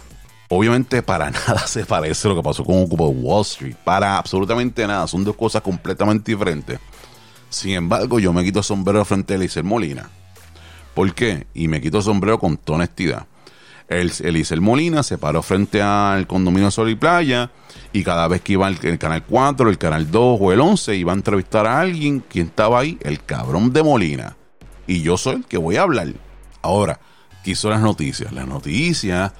Obviamente 0.49 1.03
para 1.03 1.31
nada 1.31 1.67
se 1.67 1.85
parece 1.85 2.29
a 2.29 2.31
lo 2.31 2.37
que 2.37 2.43
pasó 2.43 2.65
con 2.65 2.83
Ocupa 2.83 3.05
Wall 3.05 3.43
Street. 3.43 3.77
Para 3.85 4.19
absolutamente 4.19 4.87
nada. 4.87 5.07
Son 5.07 5.25
dos 5.25 5.37
cosas 5.37 5.63
completamente 5.63 6.33
diferentes. 6.33 6.79
Sin 7.51 7.73
embargo, 7.73 8.19
yo 8.19 8.33
me 8.33 8.45
quito 8.45 8.61
el 8.61 8.65
sombrero 8.65 9.05
frente 9.05 9.35
a 9.35 9.37
Eliezer 9.37 9.65
Molina. 9.65 10.09
¿Por 10.95 11.15
qué? 11.15 11.47
Y 11.55 11.69
me 11.69 11.81
quito 11.81 12.01
sombrero 12.01 12.39
con 12.39 12.57
toda 12.57 12.79
honestidad. 12.79 13.27
El, 14.01 14.13
Eliezer 14.21 14.61
Molina 14.61 15.03
se 15.03 15.19
paró 15.19 15.43
frente 15.43 15.83
al 15.83 16.27
condominio 16.27 16.71
Sol 16.71 16.91
y 16.91 16.95
Playa 16.95 17.51
y 17.93 18.05
cada 18.05 18.29
vez 18.29 18.41
que 18.41 18.55
iba 18.55 18.69
el, 18.69 18.79
el, 18.83 18.99
canal 18.99 19.23
4, 19.25 19.69
el 19.69 19.79
canal 19.79 20.11
2 20.11 20.39
o 20.41 20.53
el 20.53 20.61
11 20.61 20.97
iba 20.97 21.13
a 21.13 21.17
entrevistar 21.17 21.67
a 21.67 21.81
alguien, 21.81 22.21
quien 22.21 22.47
estaba 22.47 22.81
ahí? 22.81 22.99
El 23.03 23.23
cabrón 23.25 23.73
de 23.73 23.83
Molina. 23.83 24.37
Y 24.87 25.03
yo 25.03 25.17
soy 25.17 25.37
el 25.37 25.45
que 25.45 25.59
voy 25.59 25.77
a 25.77 25.83
hablar. 25.83 26.09
Ahora, 26.63 27.01
¿qué 27.45 27.53
hizo 27.53 27.71
las 27.71 27.81
noticias? 27.81 28.33
Las 28.33 28.47
noticias 28.47 29.33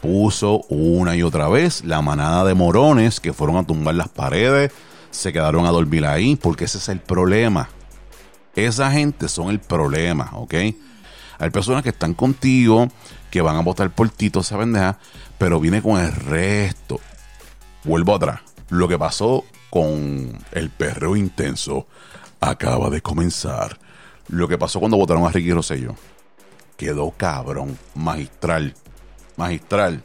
puso 0.00 0.62
una 0.68 1.16
y 1.16 1.22
otra 1.22 1.48
vez 1.48 1.84
la 1.84 2.02
manada 2.02 2.44
de 2.44 2.54
morones 2.54 3.20
que 3.20 3.32
fueron 3.32 3.56
a 3.56 3.64
tumbar 3.64 3.94
las 3.94 4.08
paredes, 4.08 4.72
se 5.10 5.32
quedaron 5.32 5.64
a 5.64 5.70
dormir 5.70 6.04
ahí, 6.06 6.34
porque 6.34 6.64
ese 6.64 6.78
es 6.78 6.88
el 6.88 6.98
problema. 6.98 7.68
Esa 8.56 8.90
gente 8.90 9.28
son 9.28 9.50
el 9.50 9.60
problema, 9.60 10.30
¿ok? 10.34 10.54
Hay 11.42 11.50
personas 11.50 11.82
que 11.82 11.88
están 11.88 12.14
contigo, 12.14 12.86
que 13.28 13.40
van 13.40 13.56
a 13.56 13.62
votar 13.62 13.90
por 13.90 14.08
ti, 14.10 14.30
toda 14.30 14.44
esa 14.44 14.56
pendeja, 14.56 15.00
pero 15.38 15.58
viene 15.58 15.82
con 15.82 16.00
el 16.00 16.12
resto. 16.12 17.00
Vuelvo 17.82 18.14
atrás. 18.14 18.42
Lo 18.68 18.86
que 18.86 18.96
pasó 18.96 19.44
con 19.68 20.38
el 20.52 20.70
perreo 20.70 21.16
intenso 21.16 21.88
acaba 22.40 22.90
de 22.90 23.02
comenzar. 23.02 23.76
Lo 24.28 24.46
que 24.46 24.56
pasó 24.56 24.78
cuando 24.78 24.96
votaron 24.96 25.26
a 25.26 25.30
Ricky 25.30 25.52
Rosselló. 25.52 25.96
Quedó 26.76 27.10
cabrón, 27.10 27.76
magistral, 27.96 28.76
magistral. 29.36 30.00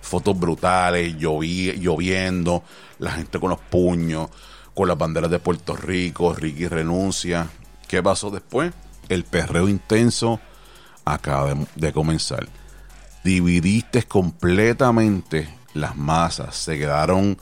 Fotos 0.00 0.40
brutales, 0.40 1.16
lloviendo, 1.18 2.62
la 2.98 3.10
gente 3.10 3.38
con 3.38 3.50
los 3.50 3.60
puños, 3.60 4.30
con 4.72 4.88
las 4.88 4.96
banderas 4.96 5.30
de 5.30 5.38
Puerto 5.38 5.76
Rico, 5.76 6.32
Ricky 6.32 6.66
renuncia. 6.66 7.46
¿Qué 7.86 8.02
pasó 8.02 8.30
después? 8.30 8.72
El 9.10 9.24
perreo 9.24 9.68
intenso 9.68 10.40
acaba 11.14 11.54
de, 11.74 11.92
comenzar. 11.92 12.48
Dividiste 13.24 14.02
completamente 14.04 15.48
las 15.74 15.96
masas. 15.96 16.56
Se 16.56 16.78
quedaron 16.78 17.38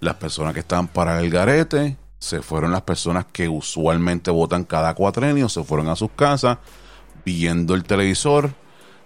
las 0.00 0.14
personas 0.16 0.54
que 0.54 0.60
estaban 0.60 0.88
para 0.88 1.20
el 1.20 1.30
garete, 1.30 1.96
se 2.18 2.42
fueron 2.42 2.72
las 2.72 2.82
personas 2.82 3.26
que 3.32 3.48
usualmente 3.48 4.30
votan 4.30 4.64
cada 4.64 4.94
cuatrenio, 4.94 5.48
se 5.48 5.64
fueron 5.64 5.88
a 5.88 5.96
sus 5.96 6.10
casas 6.10 6.58
viendo 7.24 7.74
el 7.74 7.84
televisor, 7.84 8.52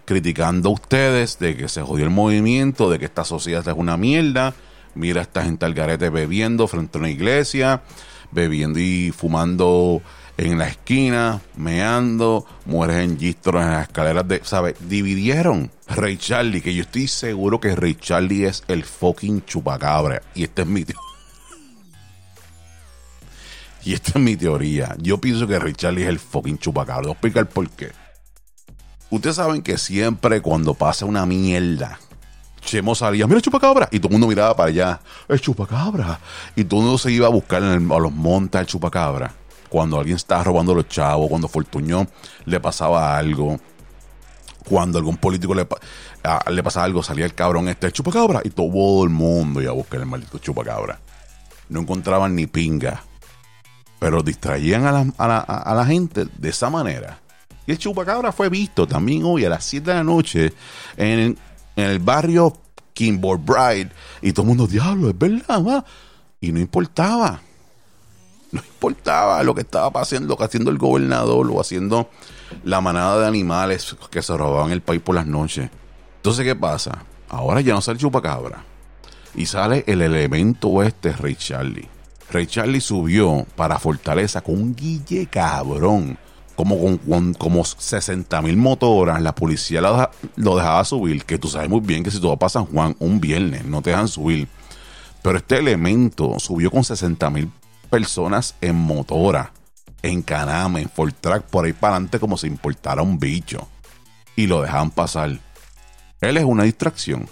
criticando 0.04 0.68
a 0.68 0.72
ustedes 0.72 1.38
de 1.38 1.56
que 1.56 1.68
se 1.68 1.82
jodió 1.82 2.04
el 2.04 2.10
movimiento, 2.10 2.90
de 2.90 2.98
que 2.98 3.06
esta 3.06 3.24
sociedad 3.24 3.66
es 3.66 3.74
una 3.74 3.96
mierda. 3.96 4.54
Mira 4.94 5.22
esta 5.22 5.42
gente 5.42 5.64
al 5.66 5.74
garete 5.74 6.10
bebiendo 6.10 6.66
frente 6.66 6.98
a 6.98 7.00
una 7.00 7.10
iglesia, 7.10 7.82
bebiendo 8.30 8.78
y 8.78 9.12
fumando 9.12 10.02
en 10.40 10.58
la 10.58 10.68
esquina, 10.68 11.42
meando, 11.54 12.46
mueres 12.64 13.04
en 13.04 13.18
gistros 13.18 13.62
en 13.62 13.72
las 13.72 13.88
escaleras 13.88 14.26
de, 14.26 14.40
¿sabes? 14.42 14.74
Dividieron 14.88 15.70
Ray 15.86 16.16
Charlie, 16.16 16.62
que 16.62 16.74
yo 16.74 16.82
estoy 16.82 17.08
seguro 17.08 17.60
que 17.60 17.76
Ray 17.76 17.94
Charlie 17.94 18.46
es 18.46 18.64
el 18.66 18.84
fucking 18.84 19.44
chupacabra. 19.44 20.22
Y 20.34 20.44
este 20.44 20.62
es 20.62 20.68
mi 20.68 20.84
teoría. 20.84 21.02
Y 23.82 23.94
esta 23.94 24.10
es 24.10 24.16
mi 24.24 24.36
teoría. 24.36 24.94
Yo 24.98 25.18
pienso 25.18 25.46
que 25.46 25.58
Ray 25.58 25.72
Charlie 25.72 26.02
es 26.02 26.08
el 26.08 26.18
fucking 26.18 26.58
chupacabra. 26.58 27.02
Voy 27.02 27.10
a 27.10 27.12
explicar 27.12 27.48
por 27.48 27.68
qué. 27.70 27.92
Ustedes 29.10 29.36
saben 29.36 29.62
que 29.62 29.78
siempre 29.78 30.40
cuando 30.40 30.74
pasa 30.74 31.06
una 31.06 31.24
mierda, 31.24 31.98
Chemo 32.60 32.94
salía, 32.94 33.26
mira 33.26 33.40
chupacabra, 33.40 33.88
y 33.90 33.98
todo 33.98 34.08
el 34.08 34.12
mundo 34.12 34.26
miraba 34.26 34.54
para 34.54 34.68
allá, 34.68 35.00
el 35.28 35.40
chupacabra, 35.40 36.20
y 36.54 36.64
todo 36.64 36.80
el 36.80 36.86
mundo 36.86 36.98
se 36.98 37.10
iba 37.10 37.26
a 37.26 37.30
buscar 37.30 37.62
el, 37.62 37.90
a 37.90 37.98
los 37.98 38.12
montes 38.12 38.60
el 38.60 38.66
chupacabra. 38.66 39.34
Cuando 39.70 39.98
alguien 39.98 40.16
estaba 40.16 40.44
robando 40.44 40.74
los 40.74 40.88
chavos, 40.88 41.28
cuando 41.30 41.48
Fortuño 41.48 42.06
le 42.44 42.60
pasaba 42.60 43.16
algo, 43.16 43.58
cuando 44.68 44.98
algún 44.98 45.16
político 45.16 45.54
le, 45.54 45.66
a, 46.24 46.44
pasaba 46.62 46.84
algo, 46.84 47.02
salía 47.02 47.24
el 47.24 47.34
cabrón 47.34 47.68
este, 47.68 47.86
el 47.86 47.92
chupacabra, 47.92 48.42
y 48.44 48.50
todo 48.50 49.04
el 49.04 49.10
mundo 49.10 49.62
iba 49.62 49.70
a 49.70 49.74
buscar 49.74 50.00
el 50.00 50.06
maldito 50.06 50.38
chupacabra. 50.38 51.00
No 51.68 51.80
encontraban 51.80 52.34
ni 52.34 52.46
pinga, 52.46 53.02
pero 53.98 54.22
distraían 54.22 54.86
a 54.86 54.92
la, 54.92 55.06
a 55.16 55.80
a 55.80 55.86
gente 55.86 56.26
de 56.36 56.48
esa 56.48 56.68
manera. 56.68 57.20
Y 57.66 57.72
el 57.72 57.78
chupacabra 57.78 58.32
fue 58.32 58.48
visto 58.48 58.86
también 58.86 59.22
hoy 59.24 59.44
a 59.44 59.48
las 59.48 59.64
7 59.64 59.88
de 59.88 59.96
la 59.96 60.02
noche 60.02 60.52
en, 60.96 61.38
el 61.76 61.98
barrio 62.00 62.56
Kimball 62.92 63.38
Bride. 63.38 63.90
Y 64.22 64.32
todo 64.32 64.42
el 64.42 64.48
mundo, 64.48 64.66
diablo, 64.66 65.10
es 65.10 65.16
verdad. 65.16 65.84
Y 66.40 66.52
no 66.52 66.58
importaba. 66.58 67.40
No 68.52 68.60
importaba 68.60 69.42
lo 69.42 69.54
que 69.54 69.60
estaba 69.60 69.90
pasando, 69.92 70.28
lo 70.28 70.36
que 70.36 70.44
haciendo 70.44 70.70
el 70.70 70.78
gobernador 70.78 71.48
o 71.52 71.60
haciendo 71.60 72.10
la 72.64 72.80
manada 72.80 73.20
de 73.20 73.26
animales 73.26 73.96
que 74.10 74.22
se 74.22 74.36
robaban 74.36 74.72
el 74.72 74.80
país 74.80 75.00
por 75.00 75.14
las 75.14 75.26
noches. 75.26 75.70
Entonces, 76.16 76.44
¿qué 76.44 76.56
pasa? 76.56 77.04
Ahora 77.28 77.60
ya 77.60 77.74
no 77.74 77.80
sale 77.80 77.98
chupacabra. 77.98 78.64
Y 79.36 79.46
sale 79.46 79.84
el 79.86 80.02
elemento 80.02 80.82
este, 80.82 81.12
Ray 81.12 81.36
Charlie. 81.36 81.88
Ray 82.32 82.46
Charlie 82.46 82.80
subió 82.80 83.46
para 83.54 83.78
Fortaleza 83.78 84.40
con 84.40 84.56
un 84.56 84.74
guille 84.74 85.26
cabrón 85.26 86.18
como 86.60 86.78
con, 86.78 86.98
con 86.98 87.32
como 87.32 87.64
60 87.64 88.42
mil 88.42 88.58
motoras, 88.58 89.22
la 89.22 89.34
policía 89.34 89.80
lo, 89.80 90.56
dejaba 90.56 90.84
subir, 90.84 91.24
que 91.24 91.38
tú 91.38 91.48
sabes 91.48 91.70
muy 91.70 91.80
bien 91.80 92.04
que 92.04 92.10
si 92.10 92.20
tú 92.20 92.28
vas 92.28 92.54
a 92.54 92.60
San 92.60 92.66
Juan 92.66 92.94
un 92.98 93.18
viernes, 93.18 93.64
no 93.64 93.80
te 93.80 93.90
dejan 93.90 94.08
subir. 94.08 94.46
Pero 95.22 95.38
este 95.38 95.56
elemento 95.56 96.38
subió 96.38 96.70
con 96.70 96.84
60 96.84 97.30
mil 97.30 97.50
personas 97.90 98.54
en 98.60 98.76
motora, 98.76 99.52
en 100.02 100.22
Caname, 100.22 100.82
en 100.82 100.88
Fortrack, 100.88 101.44
por 101.44 101.64
ahí 101.64 101.72
para 101.72 101.94
adelante 101.94 102.18
como 102.18 102.36
si 102.36 102.46
importara 102.46 103.02
un 103.02 103.18
bicho. 103.18 103.68
Y 104.36 104.46
lo 104.46 104.62
dejaban 104.62 104.90
pasar. 104.90 105.38
Él 106.20 106.36
es 106.36 106.44
una 106.44 106.64
distracción. 106.64 107.28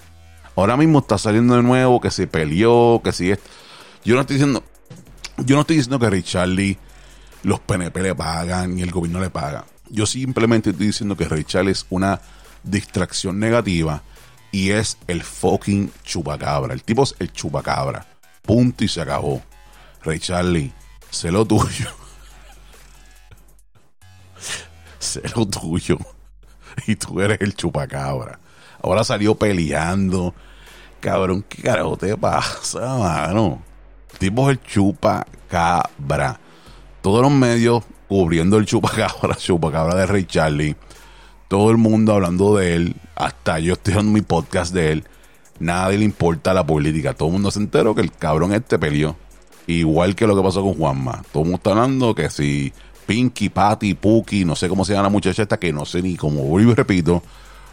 Ahora 0.57 0.77
mismo 0.77 0.99
está 0.99 1.17
saliendo 1.17 1.55
de 1.55 1.63
nuevo, 1.63 2.01
que 2.01 2.11
se 2.11 2.27
peleó, 2.27 3.01
que 3.03 3.13
si 3.13 3.31
es... 3.31 3.39
Yo 4.05 4.15
no 4.15 4.23
estoy 4.23 4.37
diciendo... 4.37 4.63
Yo 5.39 5.55
no 5.55 5.61
estoy 5.61 5.77
diciendo 5.77 6.01
que 6.01 6.11
Richard 6.11 6.51
los 7.45 7.61
PNP 7.61 8.03
le 8.03 8.15
pagan 8.15 8.79
y 8.79 8.83
el 8.83 8.91
gobierno 8.91 9.21
le 9.21 9.31
paga. 9.31 9.65
Yo 9.89 10.07
simplemente 10.07 10.71
estoy 10.71 10.89
diciendo 10.89 11.17
que 11.17 11.29
Ray 11.29 11.45
Charlie 11.45 11.71
es 11.71 11.87
una 11.91 12.21
distracción 12.63 13.39
negativa 13.39 14.03
y 14.51 14.71
es 14.71 14.99
el 15.07 15.23
fucking 15.23 15.93
chupacabra. 16.03 16.75
El 16.75 16.83
tipo 16.83 17.05
es 17.05 17.15
el 17.19 17.33
chupacabra. 17.33 18.07
Punto 18.43 18.85
y 18.85 18.89
se 18.89 19.01
acabó. 19.01 19.43
Ray 20.09 20.19
Charlie, 20.19 20.73
sé 21.11 21.31
lo 21.31 21.45
tuyo. 21.45 21.89
sé 24.99 25.23
lo 25.37 25.47
tuyo. 25.47 25.99
Y 26.87 26.97
tú 26.97 27.21
eres 27.21 27.41
el 27.41 27.55
chupacabra. 27.55 28.39
Ahora 28.83 29.05
salió 29.05 29.35
peleando. 29.35 30.35
Cabrón, 31.01 31.45
¿qué 31.49 31.63
carajo 31.63 31.97
te 31.97 32.17
pasa, 32.17 32.81
mano? 32.81 33.63
Tipo 34.19 34.51
es 34.51 34.59
el 34.59 34.63
chupacabra 34.65 36.41
todos 37.03 37.23
los 37.23 37.33
medios 37.33 37.85
cubriendo 38.09 38.59
el 38.59 38.67
chupacabra, 38.67 39.35
chupacabra 39.39 39.95
de 39.95 40.07
Ray 40.07 40.25
Charlie. 40.25 40.77
Todo 41.49 41.71
el 41.71 41.79
mundo 41.79 42.13
hablando 42.13 42.57
de 42.57 42.75
él. 42.75 42.97
Hasta 43.15 43.59
yo 43.59 43.75
estoy 43.75 43.95
en 43.95 44.13
mi 44.13 44.21
podcast 44.21 44.75
de 44.75 44.93
él. 44.93 45.05
Nadie 45.59 45.99
le 45.99 46.05
importa 46.05 46.53
la 46.53 46.67
política. 46.67 47.15
Todo 47.15 47.29
el 47.29 47.33
mundo 47.33 47.51
se 47.51 47.61
enteró 47.61 47.95
que 47.95 48.03
el 48.03 48.13
cabrón 48.13 48.53
este 48.53 48.79
peleó. 48.79 49.17
Igual 49.69 50.15
que 50.15 50.27
lo 50.27 50.35
que 50.35 50.43
pasó 50.43 50.63
con 50.63 50.75
Juanma. 50.75 51.23
Todo 51.31 51.43
el 51.43 51.51
mundo 51.51 51.57
está 51.59 51.71
hablando 51.71 52.15
que 52.15 52.31
si 52.31 52.73
Pinky, 53.07 53.51
Patty, 53.51 53.93
Puki, 53.93 54.47
no 54.47 54.57
sé 54.57 54.67
cómo 54.67 54.83
se 54.83 54.95
llama 54.95 55.05
la 55.05 55.09
muchacha 55.11 55.43
esta, 55.43 55.59
que 55.59 55.75
no 55.75 55.85
sé 55.85 56.01
ni 56.01 56.17
cómo 56.17 56.43
vuelvo 56.45 56.73
y 56.73 56.75
repito, 56.75 57.23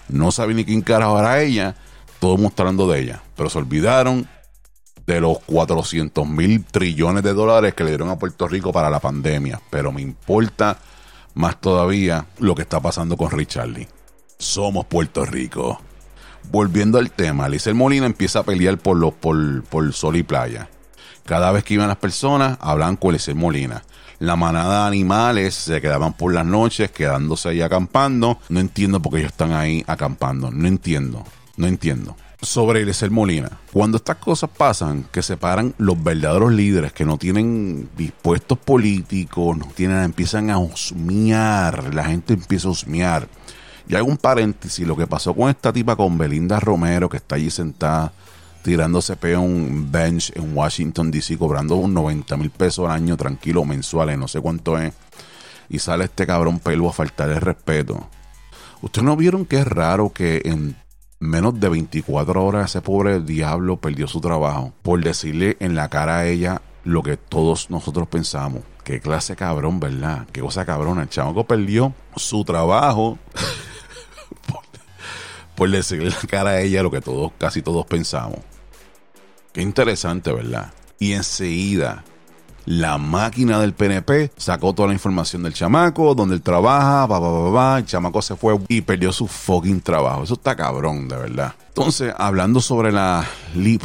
no 0.09 0.29
sabe 0.29 0.53
ni 0.53 0.65
quién 0.65 0.81
carajo 0.81 1.17
era 1.17 1.41
ella. 1.41 1.73
Todo 2.19 2.33
el 2.33 2.37
mundo 2.39 2.49
está 2.49 2.63
hablando 2.63 2.89
de 2.89 2.99
ella. 2.99 3.23
Pero 3.37 3.49
se 3.49 3.59
olvidaron 3.59 4.27
de 5.07 5.21
los 5.21 5.39
400 5.39 6.27
mil 6.27 6.65
trillones 6.65 7.23
de 7.23 7.33
dólares 7.33 7.73
que 7.73 7.85
le 7.85 7.91
dieron 7.91 8.09
a 8.09 8.19
Puerto 8.19 8.45
Rico 8.49 8.73
para 8.73 8.89
la 8.89 8.99
pandemia. 8.99 9.61
Pero 9.69 9.93
me 9.93 10.01
importa 10.01 10.77
más 11.33 11.61
todavía 11.61 12.25
lo 12.39 12.55
que 12.55 12.63
está 12.63 12.81
pasando 12.81 13.15
con 13.15 13.31
Richarly. 13.31 13.87
Somos 14.37 14.85
Puerto 14.85 15.25
Rico. 15.25 15.79
Volviendo 16.51 16.97
al 16.97 17.09
tema, 17.11 17.47
Lizel 17.47 17.73
Molina 17.73 18.05
empieza 18.05 18.39
a 18.39 18.43
pelear 18.43 18.77
por, 18.77 18.97
los, 18.97 19.13
por, 19.13 19.63
por 19.63 19.93
sol 19.93 20.17
y 20.17 20.23
playa. 20.23 20.67
Cada 21.25 21.51
vez 21.51 21.63
que 21.63 21.73
iban 21.73 21.87
las 21.87 21.97
personas, 21.97 22.57
hablaban 22.61 22.97
con 22.97 23.13
Lizel 23.13 23.35
Molina. 23.35 23.83
La 24.19 24.35
manada 24.35 24.81
de 24.81 24.87
animales 24.87 25.55
se 25.55 25.81
quedaban 25.81 26.13
por 26.13 26.33
las 26.33 26.45
noches, 26.45 26.91
quedándose 26.91 27.49
ahí 27.49 27.61
acampando. 27.61 28.39
No 28.47 28.59
entiendo 28.59 29.01
por 29.01 29.11
qué 29.11 29.19
ellos 29.19 29.31
están 29.31 29.51
ahí 29.51 29.83
acampando. 29.87 30.51
No 30.51 30.67
entiendo. 30.67 31.23
No 31.57 31.67
entiendo 31.67 32.15
sobre 32.41 32.81
Eliezer 32.81 33.11
Molina. 33.11 33.49
Cuando 33.73 33.97
estas 33.97 34.17
cosas 34.17 34.49
pasan, 34.55 35.05
que 35.11 35.21
se 35.21 35.37
paran 35.37 35.73
los 35.77 36.01
verdaderos 36.01 36.53
líderes 36.53 36.93
que 36.93 37.05
no 37.05 37.17
tienen 37.17 37.89
dispuestos 37.97 38.57
políticos, 38.57 39.57
no 39.57 39.65
tienen, 39.67 40.03
empiezan 40.03 40.49
a 40.49 40.57
husmear, 40.59 41.93
la 41.93 42.05
gente 42.05 42.33
empieza 42.33 42.67
a 42.67 42.71
husmear. 42.71 43.27
Y 43.87 43.95
hago 43.95 44.07
un 44.07 44.17
paréntesis, 44.17 44.85
lo 44.87 44.95
que 44.95 45.07
pasó 45.07 45.33
con 45.33 45.49
esta 45.49 45.71
tipa 45.71 45.95
con 45.95 46.17
Belinda 46.17 46.59
Romero, 46.59 47.09
que 47.09 47.17
está 47.17 47.35
allí 47.35 47.51
sentada 47.51 48.13
tirándose 48.65 49.15
peo 49.15 49.41
un 49.41 49.91
bench 49.91 50.35
en 50.35 50.57
Washington 50.57 51.11
DC, 51.11 51.37
cobrando 51.37 51.75
un 51.75 51.93
90 51.93 52.35
mil 52.35 52.49
pesos 52.49 52.89
al 52.89 52.95
año 52.95 53.15
tranquilo, 53.15 53.63
mensuales, 53.63 54.17
no 54.17 54.27
sé 54.27 54.41
cuánto 54.41 54.79
es. 54.79 54.91
Y 55.69 55.77
sale 55.77 56.05
este 56.05 56.25
cabrón 56.25 56.57
pelo 56.57 56.89
a 56.89 56.91
faltar 56.91 57.29
el 57.29 57.41
respeto. 57.41 58.09
¿Ustedes 58.81 59.05
no 59.05 59.15
vieron 59.15 59.45
que 59.45 59.57
es 59.57 59.67
raro 59.67 60.11
que 60.11 60.41
en 60.45 60.75
menos 61.19 61.59
de 61.59 61.69
24 61.69 62.43
horas 62.43 62.71
ese 62.71 62.81
pobre 62.81 63.19
diablo 63.19 63.77
perdió 63.77 64.07
su 64.07 64.19
trabajo 64.19 64.73
por 64.81 65.03
decirle 65.03 65.57
en 65.59 65.75
la 65.75 65.89
cara 65.89 66.17
a 66.17 66.25
ella 66.25 66.63
lo 66.83 67.03
que 67.03 67.17
todos 67.17 67.69
nosotros 67.69 68.07
pensamos. 68.07 68.63
Qué 68.83 68.99
clase 68.99 69.35
cabrón, 69.35 69.79
¿verdad? 69.79 70.25
Qué 70.31 70.41
cosa 70.41 70.65
cabrona. 70.65 71.03
El 71.03 71.09
chamaco 71.09 71.45
perdió 71.45 71.93
su 72.15 72.43
trabajo 72.43 73.19
por, 75.55 75.69
decirle 75.69 76.07
en 76.07 76.13
la 76.13 76.27
cara 76.27 76.49
a 76.51 76.61
ella 76.61 76.81
lo 76.81 76.89
que 76.89 77.01
todos, 77.01 77.31
casi 77.37 77.61
todos 77.61 77.85
pensamos. 77.85 78.39
Qué 79.55 79.61
interesante, 79.61 80.33
¿verdad? 80.33 80.73
Y 80.99 81.13
enseguida 81.13 82.03
la 82.65 82.97
máquina 82.97 83.57
del 83.57 83.73
PNP 83.73 84.31
sacó 84.35 84.73
toda 84.73 84.89
la 84.89 84.93
información 84.93 85.43
del 85.43 85.53
chamaco, 85.53 86.13
donde 86.13 86.35
él 86.35 86.41
trabaja, 86.41 87.05
va, 87.05 87.19
va, 87.19 87.49
va, 87.51 87.77
el 87.77 87.85
chamaco 87.85 88.21
se 88.21 88.35
fue 88.35 88.59
y 88.67 88.81
perdió 88.81 89.13
su 89.13 89.27
fucking 89.27 89.79
trabajo. 89.79 90.23
Eso 90.23 90.33
está 90.33 90.57
cabrón, 90.57 91.07
de 91.07 91.15
verdad. 91.15 91.55
Entonces, 91.69 92.13
hablando 92.17 92.59
sobre 92.59 92.91
la 92.91 93.25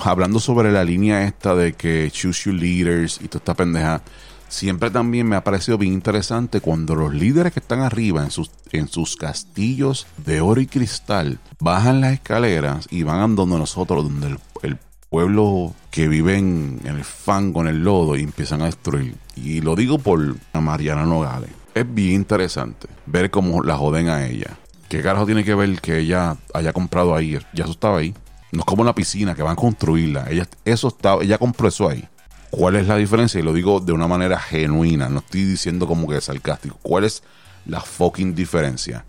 hablando 0.03 0.41
sobre 0.41 0.73
la 0.73 0.83
línea 0.83 1.23
esta 1.23 1.55
de 1.55 1.75
que 1.75 2.11
choose 2.11 2.51
your 2.51 2.61
leaders 2.61 3.21
y 3.23 3.29
toda 3.29 3.39
esta 3.39 3.55
pendeja, 3.55 4.03
siempre 4.49 4.91
también 4.91 5.29
me 5.29 5.37
ha 5.37 5.45
parecido 5.45 5.79
bien 5.79 5.93
interesante 5.93 6.61
cuando 6.61 6.97
los 6.97 7.15
líderes 7.15 7.53
que 7.53 7.61
están 7.61 7.79
arriba 7.79 8.25
en 8.25 8.33
sus, 8.33 8.51
en 8.73 8.89
sus 8.89 9.15
castillos 9.15 10.09
de 10.17 10.41
oro 10.41 10.61
y 10.61 10.67
cristal 10.67 11.39
bajan 11.61 12.01
las 12.01 12.15
escaleras 12.15 12.89
y 12.91 13.05
van 13.05 13.21
andando 13.21 13.57
nosotros 13.57 14.03
donde 14.03 14.27
el, 14.27 14.39
el 14.63 14.79
pueblos 15.11 15.73
que 15.91 16.09
viven 16.09 16.81
en 16.85 16.97
el 16.97 17.05
fango, 17.05 17.61
en 17.61 17.67
el 17.67 17.83
lodo 17.83 18.17
y 18.17 18.23
empiezan 18.23 18.63
a 18.63 18.67
destruir. 18.67 19.17
Y 19.37 19.61
lo 19.61 19.75
digo 19.75 19.99
por 19.99 20.37
Mariana 20.55 21.05
Nogales. 21.05 21.51
Es 21.75 21.85
bien 21.93 22.13
interesante 22.15 22.89
ver 23.07 23.31
cómo 23.31 23.63
la 23.63 23.77
joden 23.77 24.09
a 24.09 24.27
ella. 24.27 24.57
¿Qué 24.89 25.03
carajo 25.03 25.27
tiene 25.27 25.45
que 25.45 25.55
ver 25.55 25.81
que 25.81 25.99
ella 25.99 26.37
haya 26.55 26.73
comprado 26.73 27.15
ahí? 27.15 27.39
Ya 27.53 27.65
eso 27.65 27.73
estaba 27.73 27.99
ahí. 27.99 28.15
No 28.53 28.61
es 28.61 28.65
como 28.65 28.83
una 28.83 28.95
piscina 28.95 29.35
que 29.35 29.43
van 29.43 29.53
a 29.53 29.57
construirla. 29.57 30.27
Ella, 30.31 30.49
eso 30.65 30.89
estaba, 30.89 31.23
ella 31.23 31.39
compró 31.39 31.69
eso 31.69 31.89
ahí. 31.89 32.09
¿Cuál 32.51 32.77
es 32.77 32.89
la 32.89 32.97
diferencia? 32.97 33.39
Y 33.39 33.45
lo 33.45 33.53
digo 33.53 33.79
de 33.79 33.93
una 33.93 34.09
manera 34.09 34.39
genuina. 34.39 35.09
No 35.09 35.21
estoy 35.21 35.45
diciendo 35.45 35.87
como 35.87 36.09
que 36.09 36.21
sarcástico. 36.21 36.77
¿Cuál 36.83 37.05
es 37.05 37.23
la 37.67 37.81
fucking 37.81 38.35
diferencia? 38.35 39.05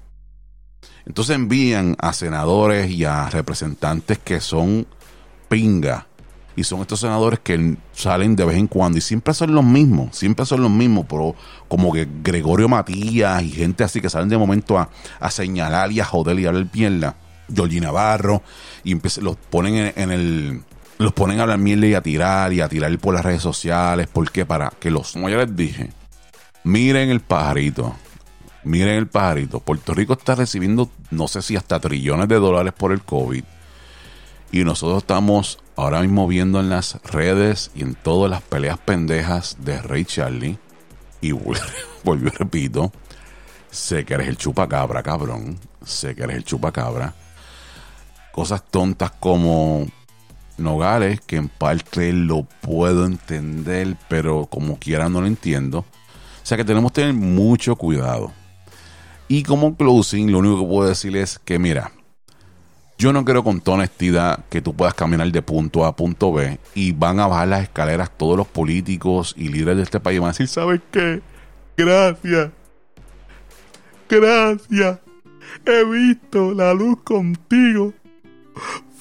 Entonces 1.06 1.36
envían 1.36 1.96
a 2.00 2.14
senadores 2.14 2.90
y 2.92 3.06
a 3.06 3.30
representantes 3.30 4.20
que 4.20 4.40
son 4.40 4.86
pinga. 5.52 6.08
Y 6.56 6.64
son 6.64 6.82
estos 6.82 7.00
senadores 7.00 7.40
que 7.40 7.78
salen 7.94 8.36
de 8.36 8.46
vez 8.46 8.58
en 8.58 8.68
cuando 8.68 8.98
y 8.98 9.02
siempre 9.02 9.34
son 9.34 9.54
los 9.54 9.64
mismos, 9.64 10.18
siempre 10.18 10.46
son 10.46 10.62
los 10.62 10.72
mismos, 10.72 11.06
pero 11.08 11.36
como 11.68 11.94
que 11.94 12.08
Gregorio 12.24 12.68
Matías 12.68 13.42
y 13.44 13.52
gente 13.52 13.84
así 13.84 14.02
que 14.02 14.10
salen 14.10 14.28
de 14.28 14.38
momento 14.38 14.78
a, 14.78 14.90
señalar 15.30 15.92
y 15.92 16.00
a 16.00 16.06
joder 16.06 16.40
y 16.40 16.46
a 16.46 16.50
hablar 16.50 16.68
mierda. 16.74 17.16
Georgie 17.54 17.82
Navarro 17.82 18.44
y 18.86 18.96
los 19.20 19.36
ponen 19.50 19.92
en, 19.96 20.12
el 20.12 20.62
los 21.00 21.12
ponen 21.12 21.40
a 21.40 21.44
hablar 21.44 21.58
mierda 21.58 21.88
y 21.88 21.94
a 21.96 22.02
tirar 22.02 22.54
y 22.54 22.62
a 22.62 22.70
tirar 22.70 22.98
por 23.00 23.14
las 23.14 23.26
redes 23.26 23.42
sociales. 23.42 24.08
¿Por 24.08 24.32
qué? 24.32 24.46
Para 24.46 24.72
que 24.80 24.90
los, 24.90 25.12
como 25.14 25.30
ya 25.30 25.38
les 25.38 25.54
dije, 25.54 25.90
miren 26.64 27.10
el 27.10 27.20
pajarito. 27.20 27.96
Miren 28.64 28.96
el 28.96 29.08
pajarito. 29.08 29.60
Puerto 29.60 29.94
Rico 29.94 30.14
está 30.14 30.36
recibiendo, 30.36 30.90
no 31.10 31.28
sé 31.28 31.42
si 31.42 31.58
hasta 31.58 31.80
trillones 31.80 32.28
de 32.30 32.36
dólares 32.36 32.74
por 32.78 32.92
el 32.92 33.02
COVID. 33.02 33.44
Y 34.52 34.66
nosotros 34.66 35.04
estamos 35.04 35.60
ahora 35.78 36.02
mismo 36.02 36.28
viendo 36.28 36.60
en 36.60 36.70
las 36.70 37.02
redes 37.04 37.72
y 37.74 37.84
en 37.84 37.96
todas 37.96 38.30
las 38.30 38.42
peleas 38.42 38.78
pendejas 38.78 39.56
de 39.62 39.82
Ray 39.82 40.04
Charlie. 40.04 40.58
Y 41.22 41.32
vuelvo 42.04 42.28
y 42.28 42.30
repito, 42.30 42.92
sé 43.70 44.04
que 44.04 44.16
eres 44.16 44.28
el 44.28 44.38
chupacabra, 44.38 45.02
cabrón. 45.04 45.58
Sé 45.86 46.16
que 46.16 46.24
eres 46.24 46.36
el 46.36 46.44
chupacabra. 46.44 47.14
Cosas 48.34 48.64
tontas 48.70 49.12
como 49.12 49.88
Nogales, 50.58 51.22
que 51.22 51.38
en 51.38 51.48
parte 51.48 52.12
lo 52.12 52.44
puedo 52.44 53.06
entender, 53.06 53.96
pero 54.10 54.48
como 54.48 54.78
quiera 54.78 55.08
no 55.08 55.22
lo 55.22 55.28
entiendo. 55.28 55.80
O 55.80 56.46
sea 56.46 56.58
que 56.58 56.66
tenemos 56.66 56.92
que 56.92 57.02
tener 57.02 57.14
mucho 57.14 57.78
cuidado. 57.78 58.34
Y 59.30 59.44
como 59.44 59.78
closing, 59.78 60.30
lo 60.30 60.40
único 60.40 60.60
que 60.60 60.68
puedo 60.68 60.90
decir 60.90 61.16
es 61.16 61.40
que, 61.40 61.58
mira, 61.58 61.94
yo 63.02 63.12
no 63.12 63.26
creo 63.26 63.44
con 63.44 63.62
toda 63.62 63.78
honestidad 63.78 64.46
que 64.48 64.62
tú 64.62 64.76
puedas 64.76 64.94
caminar 64.94 65.32
de 65.32 65.42
punto 65.42 65.86
A 65.86 65.88
a 65.88 65.96
punto 65.96 66.32
B 66.32 66.60
y 66.76 66.92
van 66.92 67.20
a 67.20 67.26
bajar 67.26 67.48
las 67.48 67.64
escaleras 67.64 68.16
todos 68.16 68.38
los 68.38 68.46
políticos 68.46 69.34
y 69.36 69.50
líderes 69.50 69.78
de 69.78 69.84
este 69.84 70.00
país 70.00 70.18
y 70.18 70.20
van 70.20 70.28
a 70.28 70.34
decir, 70.34 70.48
¿sabes 70.48 70.82
qué? 70.92 71.20
Gracias. 71.76 72.52
Gracias. 74.08 75.00
He 75.66 75.84
visto 75.84 76.54
la 76.54 76.76
luz 76.76 77.02
contigo. 77.04 77.92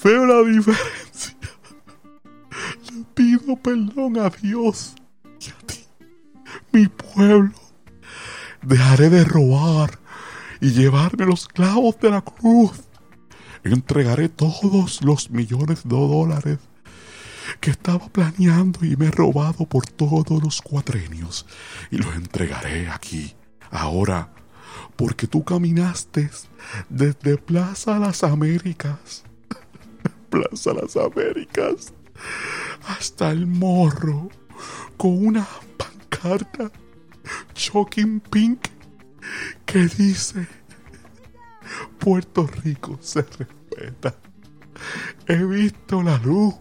Veo 0.03 0.25
la 0.25 0.49
diferencia. 0.49 1.37
Le 2.91 3.05
pido 3.13 3.55
perdón 3.57 4.19
a 4.19 4.31
Dios 4.31 4.95
y 5.41 5.51
a 5.51 5.67
ti, 5.67 5.85
mi 6.73 6.87
pueblo. 6.87 7.53
Dejaré 8.63 9.11
de 9.11 9.25
robar 9.25 9.99
y 10.59 10.71
llevarme 10.71 11.27
los 11.27 11.47
clavos 11.49 12.01
de 12.01 12.09
la 12.09 12.23
cruz 12.23 12.90
entregaré 13.65 14.29
todos 14.29 15.03
los 15.03 15.31
millones 15.31 15.83
de 15.85 15.97
dólares 15.97 16.59
que 17.61 17.71
estaba 17.71 18.07
planeando 18.09 18.85
y 18.85 18.97
me 18.97 19.07
he 19.07 19.11
robado 19.11 19.67
por 19.67 19.87
todos 19.87 20.43
los 20.43 20.63
cuatrenios 20.63 21.47
y 21.91 21.97
los 21.97 22.15
entregaré 22.15 22.89
aquí, 22.89 23.35
ahora, 23.71 24.33
porque 24.97 25.27
tú 25.27 25.45
caminaste 25.45 26.31
desde 26.89 27.37
Plaza 27.39 27.99
Las 27.99 28.23
Américas, 28.23 29.25
Plaza 30.31 30.75
Las 30.75 30.97
Américas, 30.97 31.93
hasta 32.87 33.31
el 33.31 33.47
morro 33.47 34.29
con 34.97 35.27
una 35.27 35.47
pancarta 35.77 36.71
Shocking 37.55 38.21
Pink 38.21 38.69
que 39.67 39.87
dice 39.87 40.47
Puerto 41.99 42.47
Rico 42.63 42.99
se 43.01 43.23
respeta. 43.23 44.15
He 45.27 45.45
visto 45.45 46.03
la 46.03 46.17
luz. 46.19 46.55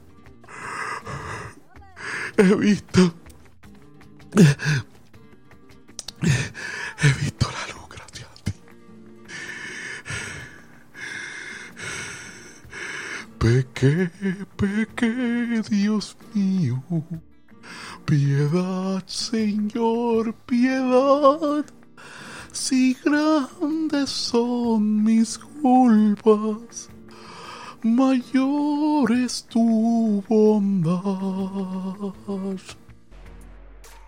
He 2.37 2.55
visto. 2.55 3.13
He 7.01 7.13
visto 7.21 7.49
la 7.51 7.73
luz, 7.73 7.87
gracias 7.89 8.27
a 8.29 8.35
ti. 8.43 8.53
Pequé, 13.39 14.11
pequé, 14.57 15.61
Dios 15.69 16.17
mío. 16.33 16.83
Piedad, 18.05 19.03
Señor, 19.07 20.33
piedad. 20.45 21.65
Si 22.51 22.97
grandes 23.03 24.09
son 24.09 25.03
mis 25.03 25.37
culpas, 25.37 26.89
mayor 27.83 29.11
es 29.11 29.45
tu 29.49 30.23
bondad. 30.27 31.01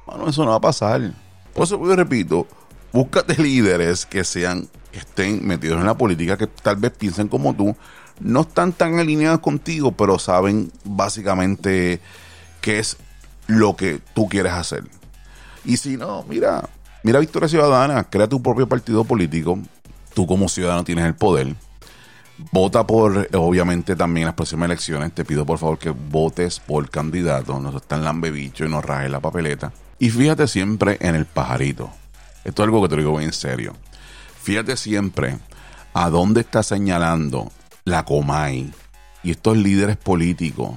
Bueno, 0.06 0.30
eso 0.30 0.44
no 0.44 0.52
va 0.52 0.58
a 0.58 0.62
pasar. 0.62 1.14
Por 1.54 1.64
eso 1.64 1.78
repito, 1.96 2.48
búscate 2.92 3.42
líderes 3.42 4.06
que 4.06 4.24
sean, 4.24 4.68
que 4.92 5.00
estén 5.00 5.46
metidos 5.46 5.80
en 5.80 5.86
la 5.86 5.98
política, 5.98 6.38
que 6.38 6.48
tal 6.48 6.78
vez 6.78 6.92
piensen 6.92 7.28
como 7.28 7.56
tú, 7.56 7.76
no 8.20 8.42
están 8.42 8.74
tan 8.74 9.00
alineados 9.00 9.40
contigo, 9.40 9.92
pero 9.92 10.20
saben 10.20 10.72
básicamente 10.84 12.02
qué 12.62 12.80
es 12.80 12.98
lo 13.48 13.76
que 13.76 14.00
tú 14.14 14.28
quieres 14.28 14.54
hacer. 14.54 14.84
Y 15.64 15.78
si 15.78 15.98
no, 15.98 16.24
mira, 16.28 16.70
mira 17.04 17.20
Victoria 17.20 17.50
Ciudadana, 17.50 18.04
crea 18.06 18.28
tu 18.28 18.42
propio 18.42 18.68
partido 18.68 19.04
político, 19.04 19.60
tú 20.14 20.28
como 20.28 20.50
ciudadano 20.50 20.84
tienes 20.84 21.06
el 21.06 21.16
poder. 21.16 21.56
Vota 22.52 22.88
por, 22.88 23.28
obviamente, 23.34 23.96
también 23.96 24.26
las 24.26 24.36
próximas 24.36 24.66
elecciones. 24.66 25.14
Te 25.14 25.24
pido 25.26 25.46
por 25.46 25.60
favor 25.60 25.78
que 25.78 25.92
votes 25.92 26.60
por 26.60 26.90
candidato. 26.90 27.60
No 27.60 27.76
está 27.78 27.98
en 27.98 28.04
lambebicho 28.04 28.66
y 28.66 28.70
no 28.70 28.82
rajes 28.82 29.12
la 29.12 29.20
papeleta. 29.20 29.72
Y 30.00 30.10
fíjate 30.10 30.48
siempre 30.48 30.98
en 31.02 31.14
el 31.14 31.26
pajarito. 31.26 31.92
Esto 32.44 32.64
es 32.64 32.66
algo 32.66 32.82
que 32.82 32.90
te 32.90 32.98
digo 32.98 33.22
en 33.22 33.32
serio. 33.32 33.74
Fíjate 34.42 34.76
siempre 34.76 35.38
a 35.94 36.10
dónde 36.10 36.42
está 36.42 36.64
señalando 36.64 37.52
la 37.86 38.06
Comay 38.06 38.72
y 39.24 39.32
estos 39.32 39.58
líderes 39.58 39.98
políticos 39.98 40.72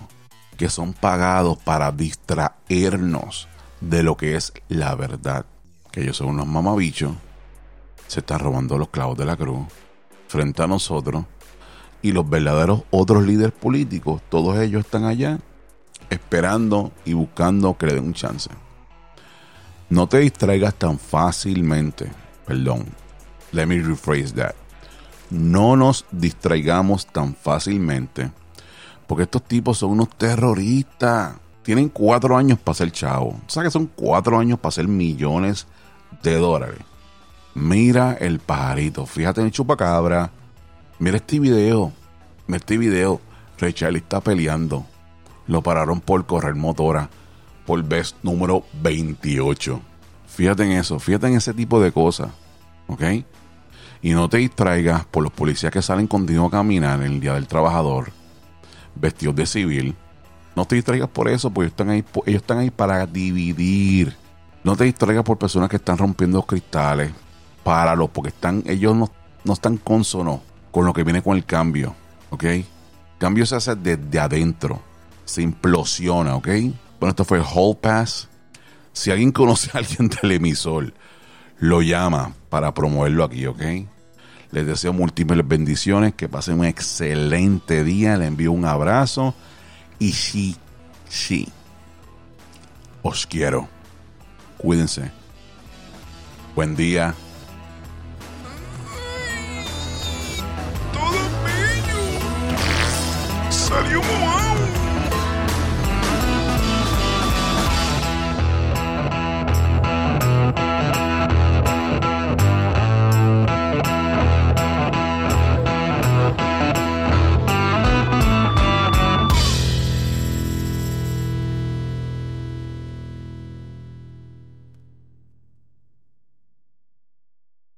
que 0.58 0.68
son 0.68 0.92
pagados 0.92 1.58
para 1.58 1.90
distraernos 1.90 3.48
de 3.80 4.02
lo 4.02 4.16
que 4.16 4.37
es 4.37 4.52
la 4.68 4.94
verdad. 4.94 5.46
Que 5.94 6.02
ellos 6.02 6.16
son 6.16 6.30
unos 6.30 6.48
mamabichos, 6.48 7.12
se 8.09 8.18
están 8.18 8.40
robando 8.40 8.76
los 8.76 8.88
clavos 8.88 9.16
de 9.16 9.26
la 9.26 9.37
cruz 9.37 9.61
frente 10.26 10.61
a 10.61 10.66
nosotros 10.66 11.24
y 12.02 12.11
los 12.11 12.28
verdaderos 12.28 12.83
otros 12.90 13.24
líderes 13.24 13.52
políticos, 13.52 14.20
todos 14.28 14.59
ellos 14.59 14.85
están 14.85 15.04
allá 15.04 15.38
esperando 16.11 16.90
y 17.04 17.12
buscando 17.12 17.78
que 17.78 17.87
le 17.87 17.94
den 17.94 18.07
un 18.07 18.12
chance. 18.12 18.50
No 19.88 20.09
te 20.09 20.18
distraigas 20.18 20.74
tan 20.74 20.98
fácilmente. 20.98 22.11
Perdón. 22.44 22.87
Let 23.52 23.66
me 23.66 23.80
rephrase 23.80 24.33
that. 24.33 24.57
No 25.30 25.76
nos 25.76 26.04
distraigamos 26.11 27.07
tan 27.07 27.37
fácilmente. 27.37 28.33
Porque 29.07 29.22
estos 29.22 29.44
tipos 29.44 29.78
son 29.78 29.92
unos 29.92 30.11
terroristas. 30.11 31.37
Tienen 31.62 31.88
cuatro 31.88 32.37
años 32.37 32.59
para 32.59 32.74
ser 32.74 32.90
chavo. 32.90 33.40
O 33.46 33.48
sea 33.48 33.62
que 33.62 33.70
son 33.70 33.87
cuatro 33.87 34.37
años 34.37 34.59
para 34.59 34.72
ser 34.72 34.88
millones 34.88 35.68
de 36.24 36.38
dólares. 36.38 36.80
Mira 37.54 38.14
el 38.14 38.40
pajarito. 38.40 39.06
Fíjate 39.06 39.40
en 39.40 39.46
el 39.46 39.52
chupacabra. 39.52 40.32
Mira 40.98 41.18
este 41.18 41.38
video. 41.38 41.92
Mira 42.48 42.58
este 42.58 42.76
video. 42.76 43.20
Ray 43.58 43.74
está 43.94 44.20
peleando. 44.20 44.84
Lo 45.46 45.62
pararon 45.62 46.00
por 46.00 46.26
correr 46.26 46.56
motora 46.56 47.08
por 47.66 47.82
vez 47.82 48.14
número 48.22 48.64
28. 48.82 49.80
Fíjate 50.26 50.64
en 50.64 50.72
eso, 50.72 50.98
fíjate 50.98 51.28
en 51.28 51.34
ese 51.34 51.54
tipo 51.54 51.80
de 51.80 51.92
cosas, 51.92 52.30
¿ok? 52.88 53.02
Y 54.02 54.10
no 54.10 54.28
te 54.28 54.38
distraigas 54.38 55.04
por 55.06 55.22
los 55.22 55.32
policías 55.32 55.72
que 55.72 55.80
salen 55.80 56.06
contigo 56.06 56.46
a 56.46 56.50
caminar 56.50 57.00
en 57.02 57.12
el 57.12 57.20
Día 57.20 57.34
del 57.34 57.46
Trabajador, 57.46 58.10
vestidos 58.94 59.37
de 59.37 59.46
civil. 59.46 59.94
No 60.56 60.66
te 60.66 60.76
distraigas 60.76 61.08
por 61.08 61.28
eso, 61.28 61.50
porque 61.50 61.68
están 61.68 61.90
ahí, 61.90 62.04
ellos 62.26 62.42
están 62.42 62.58
ahí 62.58 62.70
para 62.70 63.06
dividir. 63.06 64.16
No 64.64 64.77
te 64.77 64.85
distraigas 64.85 65.24
por 65.24 65.38
personas 65.38 65.68
que 65.68 65.77
están 65.77 65.98
rompiendo 65.98 66.42
cristales. 66.42 67.12
Páralos, 67.62 68.11
porque 68.11 68.31
están, 68.31 68.62
ellos 68.66 68.96
no, 68.96 69.11
no 69.44 69.53
están 69.53 69.77
consonos 69.77 70.40
con 70.70 70.87
lo 70.87 70.92
que 70.92 71.05
viene 71.05 71.22
con 71.22 71.37
el 71.37 71.44
cambio, 71.44 71.94
¿ok? 72.31 72.44
Cambio 73.18 73.46
se 73.46 73.57
hace 73.57 73.77
desde 73.77 74.18
adentro, 74.18 74.83
se 75.24 75.42
implosiona, 75.42 76.35
¿ok? 76.35 76.48
Bueno, 76.98 77.11
esto 77.11 77.24
fue 77.24 77.40
Hall 77.40 77.77
Pass. 77.77 78.29
Si 78.92 79.11
alguien 79.11 79.33
conoce 79.33 79.70
a 79.72 79.79
alguien 79.79 80.09
del 80.09 80.33
emisor, 80.33 80.92
lo 81.59 81.81
llama 81.81 82.35
para 82.48 82.74
promoverlo 82.74 83.24
aquí, 83.24 83.46
¿ok? 83.46 83.62
Les 84.50 84.66
deseo 84.66 84.92
múltiples 84.92 85.46
bendiciones, 85.46 86.14
que 86.14 86.29
pasen 86.29 86.61
un 86.61 86.66
excelente 86.66 87.85
día, 87.85 88.16
les 88.16 88.29
envío 88.29 88.53
un 88.53 88.64
abrazo 88.64 89.35
y 89.98 90.12
sí, 90.12 90.57
sí, 91.09 91.48
os 93.03 93.27
quiero. 93.27 93.73
Cuídense. 94.58 95.10
Buen 96.54 96.76
día 96.76 97.14